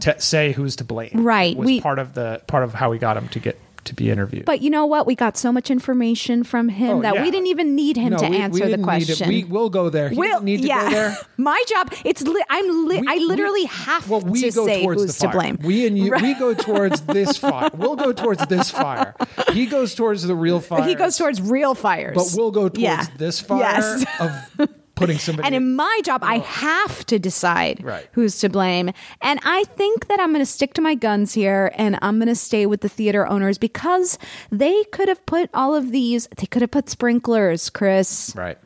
to 0.01 0.19
say 0.21 0.51
who's 0.51 0.75
to 0.77 0.83
blame. 0.83 1.11
Right, 1.15 1.55
Was 1.57 1.65
we- 1.65 1.81
part 1.81 1.97
of 1.99 2.13
the 2.13 2.41
part 2.47 2.63
of 2.63 2.73
how 2.73 2.91
we 2.91 2.97
got 2.99 3.17
him 3.17 3.27
to 3.29 3.39
get 3.39 3.59
to 3.85 3.95
be 3.95 4.09
interviewed. 4.11 4.45
But 4.45 4.61
you 4.61 4.69
know 4.69 4.85
what? 4.85 5.07
We 5.07 5.15
got 5.15 5.37
so 5.37 5.51
much 5.51 5.69
information 5.71 6.43
from 6.43 6.69
him 6.69 6.97
Oh, 6.97 7.01
that 7.01 7.15
yeah. 7.15 7.23
we 7.23 7.31
didn't 7.31 7.47
even 7.47 7.75
need 7.75 7.97
him 7.97 8.11
No, 8.11 8.17
to 8.17 8.25
we- 8.25 8.31
we 8.31 8.37
answer 8.37 8.59
the 8.65 8.77
need 8.77 8.79
it. 8.79 8.83
question. 8.83 9.27
We 9.29 9.43
will 9.43 9.69
go 9.69 9.89
there. 9.89 10.09
He 10.09 10.15
We'll- 10.17 10.41
need 10.41 10.61
to 10.61 10.67
yeah. 10.67 10.83
go 10.83 10.89
there. 10.91 11.17
My 11.37 11.63
job. 11.67 11.93
It's. 12.05 12.21
Li- 12.21 12.43
I'm. 12.49 12.87
Li- 12.87 12.99
We- 13.01 13.07
I 13.07 13.15
literally 13.17 13.61
we- 13.61 13.65
have 13.67 14.09
well, 14.09 14.21
we 14.21 14.41
to 14.41 14.51
go 14.51 14.65
say 14.65 14.83
towards 14.83 15.01
who's 15.01 15.17
the 15.17 15.27
to 15.27 15.33
blame. 15.33 15.57
We 15.63 15.87
and 15.87 15.97
you, 15.97 16.11
Right. 16.11 16.21
we 16.21 16.33
go 16.35 16.53
towards 16.67 17.01
this 17.01 17.37
fire. 17.37 17.69
We'll 17.75 17.95
go 17.95 18.11
towards 18.11 18.45
this 18.47 18.69
fire. 18.81 19.15
He 19.53 19.65
goes 19.65 19.95
towards 19.95 20.23
the 20.23 20.35
real 20.35 20.59
fire. 20.59 20.83
He 20.87 20.95
goes 20.95 21.17
towards 21.17 21.41
real 21.41 21.75
fires. 21.75 22.15
but 22.15 22.27
we'll 22.37 22.51
go 22.51 22.69
towards 22.69 23.09
this 23.17 23.39
fire 23.39 23.59
Yes. 23.59 24.05
of 24.19 24.69
putting 24.99 25.17
somebody. 25.27 25.45
And 25.47 25.55
in 25.55 25.75
my 25.75 26.01
job, 26.03 26.21
I 26.23 26.39
have 26.39 27.05
to 27.07 27.17
decide 27.17 27.83
Right. 27.83 28.07
who's 28.11 28.37
to 28.39 28.49
blame. 28.49 28.91
And 29.21 29.39
I 29.43 29.63
think 29.75 30.07
that 30.07 30.19
I'm 30.19 30.29
going 30.31 30.41
to 30.45 30.51
stick 30.51 30.73
to 30.75 30.81
my 30.81 30.95
guns 30.95 31.33
here 31.33 31.71
and 31.75 31.97
I'm 32.01 32.17
going 32.19 32.27
to 32.27 32.35
stay 32.35 32.65
with 32.65 32.81
the 32.81 32.89
theater 32.89 33.25
owners 33.27 33.57
because 33.57 34.17
they 34.51 34.83
could 34.85 35.07
have 35.07 35.25
put 35.25 35.49
all 35.53 35.73
of 35.75 35.91
these, 35.91 36.27
they 36.37 36.45
could 36.45 36.61
have 36.61 36.71
put 36.71 36.89
sprinklers, 36.89 37.69
Chris. 37.69 38.33
right. 38.35 38.57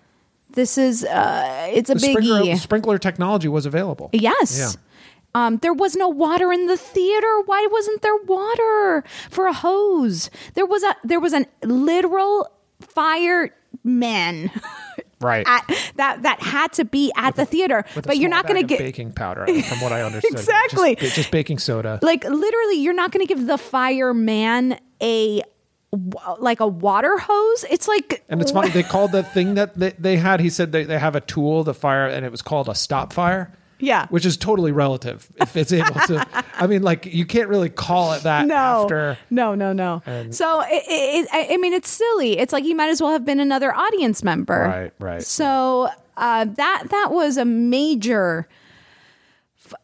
This 0.51 0.77
is, 0.77 1.03
uh, 1.03 1.69
it's 1.73 1.89
a 1.89 1.95
The 1.95 1.99
sprinkler, 1.99 2.41
biggie. 2.41 2.57
sprinkler 2.59 2.97
technology 2.99 3.47
was 3.47 3.65
available. 3.65 4.09
Yes. 4.13 4.57
Yeah. 4.75 4.79
Um, 5.47 5.57
there 5.63 5.73
was 5.73 5.95
no 5.95 6.09
water 6.09 6.53
in 6.53 6.67
the 6.67 6.77
theater. 6.77 7.41
Why 7.47 7.67
wasn't 7.71 8.03
there 8.03 8.15
water 8.17 9.03
for 9.31 9.47
a 9.47 9.53
hose? 9.53 10.29
There 10.53 10.67
was 10.67 10.83
a 10.83 10.95
there 11.03 11.19
was 11.19 11.33
a 11.33 11.47
literal 11.63 12.51
fireman 12.79 14.51
Right. 15.23 15.45
at, 15.47 15.65
that 15.95 16.23
that 16.23 16.41
had 16.41 16.73
to 16.73 16.85
be 16.85 17.11
at 17.15 17.35
the 17.35 17.45
theater. 17.45 17.85
With 17.95 18.05
a 18.05 18.07
But 18.09 18.17
you're 18.17 18.29
not 18.29 18.47
going 18.47 18.61
to 18.61 18.67
get 18.67 18.79
baking 18.79 19.13
powder, 19.13 19.45
from 19.45 19.81
what 19.81 19.91
I 19.91 20.01
understood. 20.01 20.33
Exactly. 20.43 20.95
Just, 20.95 21.15
just 21.15 21.31
baking 21.31 21.59
soda. 21.59 21.99
like 22.01 22.23
literally 22.23 22.75
you're 22.75 22.93
not 22.93 23.11
going 23.11 23.25
to 23.25 23.33
give 23.33 23.47
the 23.47 23.57
fireman 23.57 24.77
a 25.01 25.41
like 26.39 26.59
a 26.59 26.67
water 26.67 27.17
hose. 27.17 27.65
It's 27.69 27.87
like 27.87 28.23
And 28.29 28.41
it's 28.41 28.51
funny, 28.51 28.69
they 28.69 28.83
called 28.83 29.11
the 29.11 29.23
thing 29.23 29.55
that 29.55 29.77
they, 29.77 29.91
they 29.91 30.17
had, 30.17 30.39
he 30.39 30.49
said 30.49 30.71
they, 30.71 30.83
they 30.83 30.97
have 30.97 31.15
a 31.15 31.21
tool, 31.21 31.63
the 31.63 31.73
fire, 31.73 32.07
and 32.07 32.25
it 32.25 32.31
was 32.31 32.41
called 32.41 32.67
a 32.67 32.75
stop 32.75 33.13
fire. 33.13 33.55
Yeah. 33.83 34.07
Which 34.07 34.25
is 34.25 34.37
totally 34.37 34.71
relative 34.71 35.27
if 35.41 35.55
it's 35.57 35.71
able 35.73 35.99
to. 36.07 36.25
I 36.55 36.67
mean, 36.67 36.83
like, 36.83 37.05
you 37.05 37.25
can't 37.25 37.49
really 37.49 37.69
call 37.69 38.13
it 38.13 38.23
that 38.23 38.47
no, 38.47 38.55
after. 38.55 39.17
no, 39.29 39.55
no, 39.55 39.73
no. 39.73 40.01
so 40.31 40.61
it, 40.61 40.83
it, 40.87 41.27
I 41.33 41.53
I 41.53 41.57
mean, 41.57 41.73
it's 41.73 41.89
silly. 41.89 42.37
It's 42.37 42.53
like 42.53 42.63
you 42.63 42.75
might 42.75 42.89
as 42.89 43.01
well 43.01 43.11
have 43.11 43.25
been 43.25 43.39
another 43.39 43.73
audience 43.75 44.23
member. 44.23 44.59
Right, 44.59 44.93
right. 44.99 45.21
So 45.23 45.89
uh, 46.15 46.45
that 46.45 46.83
that 46.89 47.09
was 47.11 47.37
a 47.37 47.45
major 47.45 48.47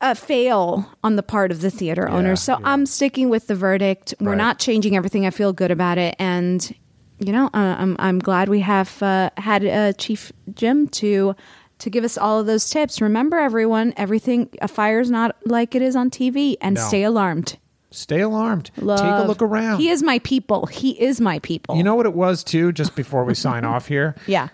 f- 0.01 0.17
fail 0.17 0.89
on 1.03 1.15
the 1.15 1.23
part 1.23 1.51
of 1.51 1.61
the 1.61 1.69
theater 1.71 2.07
owners. 2.09 2.41
So 2.41 2.57
I'm 2.63 2.85
sticking 2.85 3.29
with 3.29 3.47
the 3.47 3.55
verdict. 3.55 4.13
We're 4.19 4.29
Right. 4.31 4.37
not 4.37 4.59
changing 4.59 4.95
everything. 4.95 5.25
I 5.25 5.31
feel 5.31 5.53
good 5.53 5.71
about 5.71 5.97
it, 5.97 6.15
and 6.19 6.73
you 7.19 7.33
know, 7.33 7.47
uh, 7.47 7.75
I'm 7.77 7.95
I'm 7.99 8.19
glad 8.19 8.47
we 8.49 8.61
have 8.61 9.01
uh, 9.03 9.29
had 9.37 9.65
uh, 9.65 9.93
Chief 9.93 10.31
Jim 10.53 10.87
to. 10.89 11.35
To 11.79 11.89
give 11.89 12.03
us 12.03 12.17
all 12.17 12.39
of 12.39 12.45
those 12.45 12.69
tips. 12.69 13.01
Remember, 13.01 13.37
everyone, 13.37 13.93
everything, 13.97 14.49
a 14.61 14.67
fire's 14.67 15.09
not 15.09 15.35
like 15.45 15.75
it 15.75 15.81
is 15.81 15.95
on 15.95 16.09
TV, 16.09 16.55
and 16.61 16.75
No. 16.75 16.81
stay 16.87 17.03
alarmed. 17.03 17.57
Stay 17.91 18.21
alarmed. 18.21 18.69
Take 18.75 18.83
a 18.85 19.25
look 19.25 19.41
around. 19.41 19.79
He 19.79 19.89
is 19.89 20.03
my 20.03 20.19
people. 20.19 20.67
He 20.67 20.91
is 21.01 21.19
my 21.19 21.39
people. 21.39 21.75
You 21.75 21.83
know 21.83 21.95
what 21.95 22.05
it 22.05 22.13
was 22.13 22.43
too. 22.43 22.71
Just 22.71 22.95
before 22.95 23.23
we 23.23 23.33
sign 23.33 23.65
off 23.65 23.87
here, 23.87 24.15
Yeah. 24.27 24.49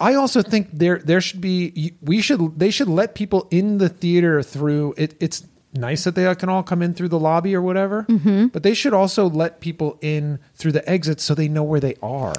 I 0.00 0.14
also 0.14 0.42
think 0.42 0.68
there 0.72 0.98
there 0.98 1.20
should 1.20 1.40
be 1.40 1.94
we 2.02 2.20
should 2.20 2.58
they 2.58 2.70
should 2.70 2.88
let 2.88 3.14
people 3.14 3.48
in 3.50 3.78
the 3.78 3.88
theater 3.88 4.42
through 4.42 4.94
it. 4.96 5.14
It's 5.20 5.44
nice 5.74 6.04
that 6.04 6.14
they 6.14 6.32
can 6.34 6.48
all 6.48 6.62
come 6.62 6.82
in 6.82 6.94
through 6.94 7.08
the 7.08 7.18
lobby 7.18 7.54
or 7.54 7.62
whatever, 7.62 8.04
mm-hmm. 8.08 8.46
but 8.48 8.62
they 8.62 8.74
should 8.74 8.94
also 8.94 9.28
let 9.28 9.60
people 9.60 9.98
in 10.00 10.38
through 10.54 10.72
the 10.72 10.88
exits 10.88 11.24
so 11.24 11.34
they 11.34 11.48
know 11.48 11.62
where 11.62 11.80
they 11.80 11.94
are. 12.02 12.34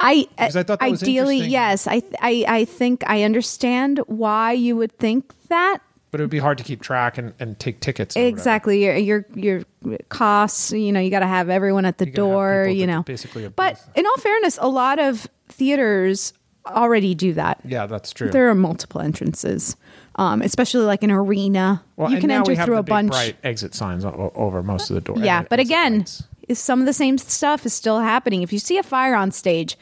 I, 0.00 0.26
Because 0.30 0.56
I 0.56 0.62
thought 0.62 0.80
that 0.80 0.86
ideally, 0.86 1.38
yes. 1.38 1.86
I, 1.86 2.02
I 2.20 2.44
I 2.48 2.64
think 2.64 3.04
I 3.06 3.22
understand 3.22 4.00
why 4.06 4.52
you 4.52 4.76
would 4.76 4.96
think 4.98 5.34
that. 5.48 5.78
But 6.10 6.20
it 6.20 6.24
would 6.24 6.30
be 6.30 6.38
hard 6.38 6.58
to 6.58 6.64
keep 6.64 6.82
track 6.82 7.18
and, 7.18 7.34
and 7.38 7.56
take 7.58 7.78
tickets. 7.80 8.16
Exactly. 8.16 8.84
Your 8.84 8.96
your 8.96 9.26
your 9.34 9.62
costs, 10.08 10.72
you 10.72 10.90
know, 10.90 10.98
you 10.98 11.10
got 11.10 11.20
to 11.20 11.26
have 11.26 11.48
everyone 11.50 11.84
at 11.84 11.98
the 11.98 12.06
You 12.06 12.12
door, 12.12 12.66
you 12.66 12.86
know. 12.86 13.02
basically 13.04 13.46
But 13.48 13.80
in 13.94 14.04
all 14.06 14.16
fairness, 14.16 14.58
a 14.60 14.68
lot 14.68 14.98
of 14.98 15.28
theaters 15.48 16.32
already 16.66 17.14
do 17.14 17.34
that. 17.34 17.60
Yeah, 17.64 17.86
that's 17.86 18.12
true. 18.12 18.30
There 18.30 18.48
are 18.48 18.54
multiple 18.54 19.00
entrances. 19.00 19.76
Um, 20.16 20.42
especially 20.42 20.84
like 20.84 21.02
an 21.04 21.12
arena. 21.12 21.82
well, 21.96 22.10
you 22.10 22.20
can 22.20 22.30
enter 22.30 22.56
through 22.56 22.76
a 22.76 22.82
bunch. 22.82 23.12
bright 23.12 23.36
exit 23.44 23.74
signs 23.74 24.04
over 24.04 24.62
most 24.62 24.90
of 24.90 24.94
the 24.94 25.00
doors. 25.00 25.20
Yeah, 25.20 25.44
but 25.48 25.60
again, 25.60 26.04
is 26.50 26.58
some 26.58 26.80
of 26.80 26.86
the 26.86 26.92
same 26.92 27.16
stuff 27.16 27.64
is 27.64 27.72
still 27.72 28.00
happening. 28.00 28.42
If 28.42 28.52
you 28.52 28.58
see 28.58 28.76
a 28.76 28.82
fire 28.82 29.14
on 29.14 29.30
stage, 29.30 29.78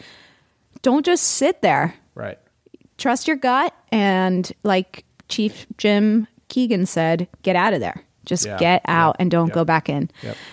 don't 0.83 1.05
just 1.05 1.25
sit 1.25 1.63
there. 1.63 1.95
right. 2.15 2.39
Trust 2.99 3.29
your 3.29 3.37
gut 3.37 3.73
and 3.93 4.53
like 4.65 5.05
Chief 5.29 5.67
Jim 5.77 6.27
Keiken 6.49 6.87
said, 6.87 7.29
get 7.43 7.55
out 7.55 7.73
of 7.73 7.79
there. 7.79 8.03
Just 8.25 8.45
Yeah, 8.45 8.59
get 8.59 8.83
out 8.87 9.15
yeah, 9.17 9.23
and 9.23 9.31
don't 9.31 9.53
go 9.53 9.65
back 9.65 9.89
in. 9.89 10.11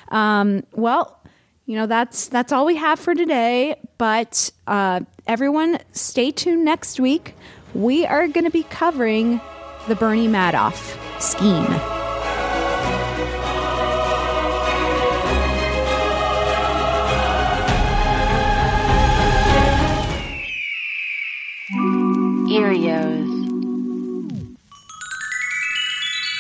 Um, 0.10 0.64
well, 0.74 1.20
you 1.66 1.76
know 1.76 1.88
that's 1.88 2.28
that's 2.28 2.52
all 2.52 2.66
we 2.66 2.76
have 2.76 3.00
for 3.00 3.16
today. 3.16 3.76
But 3.98 4.52
uh, 4.68 5.02
everyone, 5.26 5.80
stay 5.92 6.32
tuned 6.32 6.64
next 6.64 7.00
week. 7.00 7.34
We 7.74 8.06
are 8.06 8.28
going 8.28 8.46
to 8.46 8.52
be 8.52 8.64
covering 8.64 9.42
the 9.88 9.96
Bernie 9.96 10.28
Madoff 10.28 10.98
scheme. 11.20 11.95
Earios. 22.56 24.56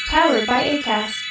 Powered 0.08 0.48
by 0.48 0.64
ACAST. 0.64 1.22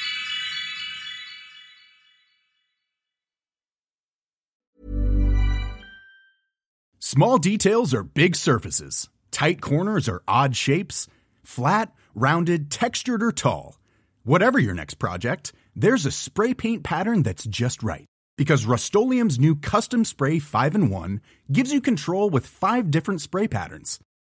Small 6.98 7.38
details 7.38 7.94
are 7.94 8.02
big 8.02 8.36
surfaces. 8.36 9.08
Tight 9.30 9.62
corners 9.62 10.06
are 10.06 10.22
odd 10.28 10.54
shapes. 10.54 11.08
Flat, 11.42 11.90
rounded, 12.14 12.70
textured, 12.70 13.22
or 13.22 13.32
tall. 13.32 13.78
Whatever 14.22 14.58
your 14.58 14.74
next 14.74 14.96
project, 14.96 15.54
there's 15.74 16.04
a 16.04 16.10
spray 16.10 16.52
paint 16.52 16.82
pattern 16.82 17.22
that's 17.22 17.46
just 17.46 17.82
right. 17.82 18.04
Because 18.36 18.66
Rust-Oleum 18.66 19.30
Custom 19.62 20.04
Spray 20.04 20.40
5 20.40 20.74
in 20.74 20.90
1 20.90 21.20
gives 21.50 21.72
you 21.72 21.80
control 21.80 22.28
with 22.28 22.46
five 22.46 22.90
different 22.90 23.22
spray 23.22 23.48
patterns. 23.48 23.98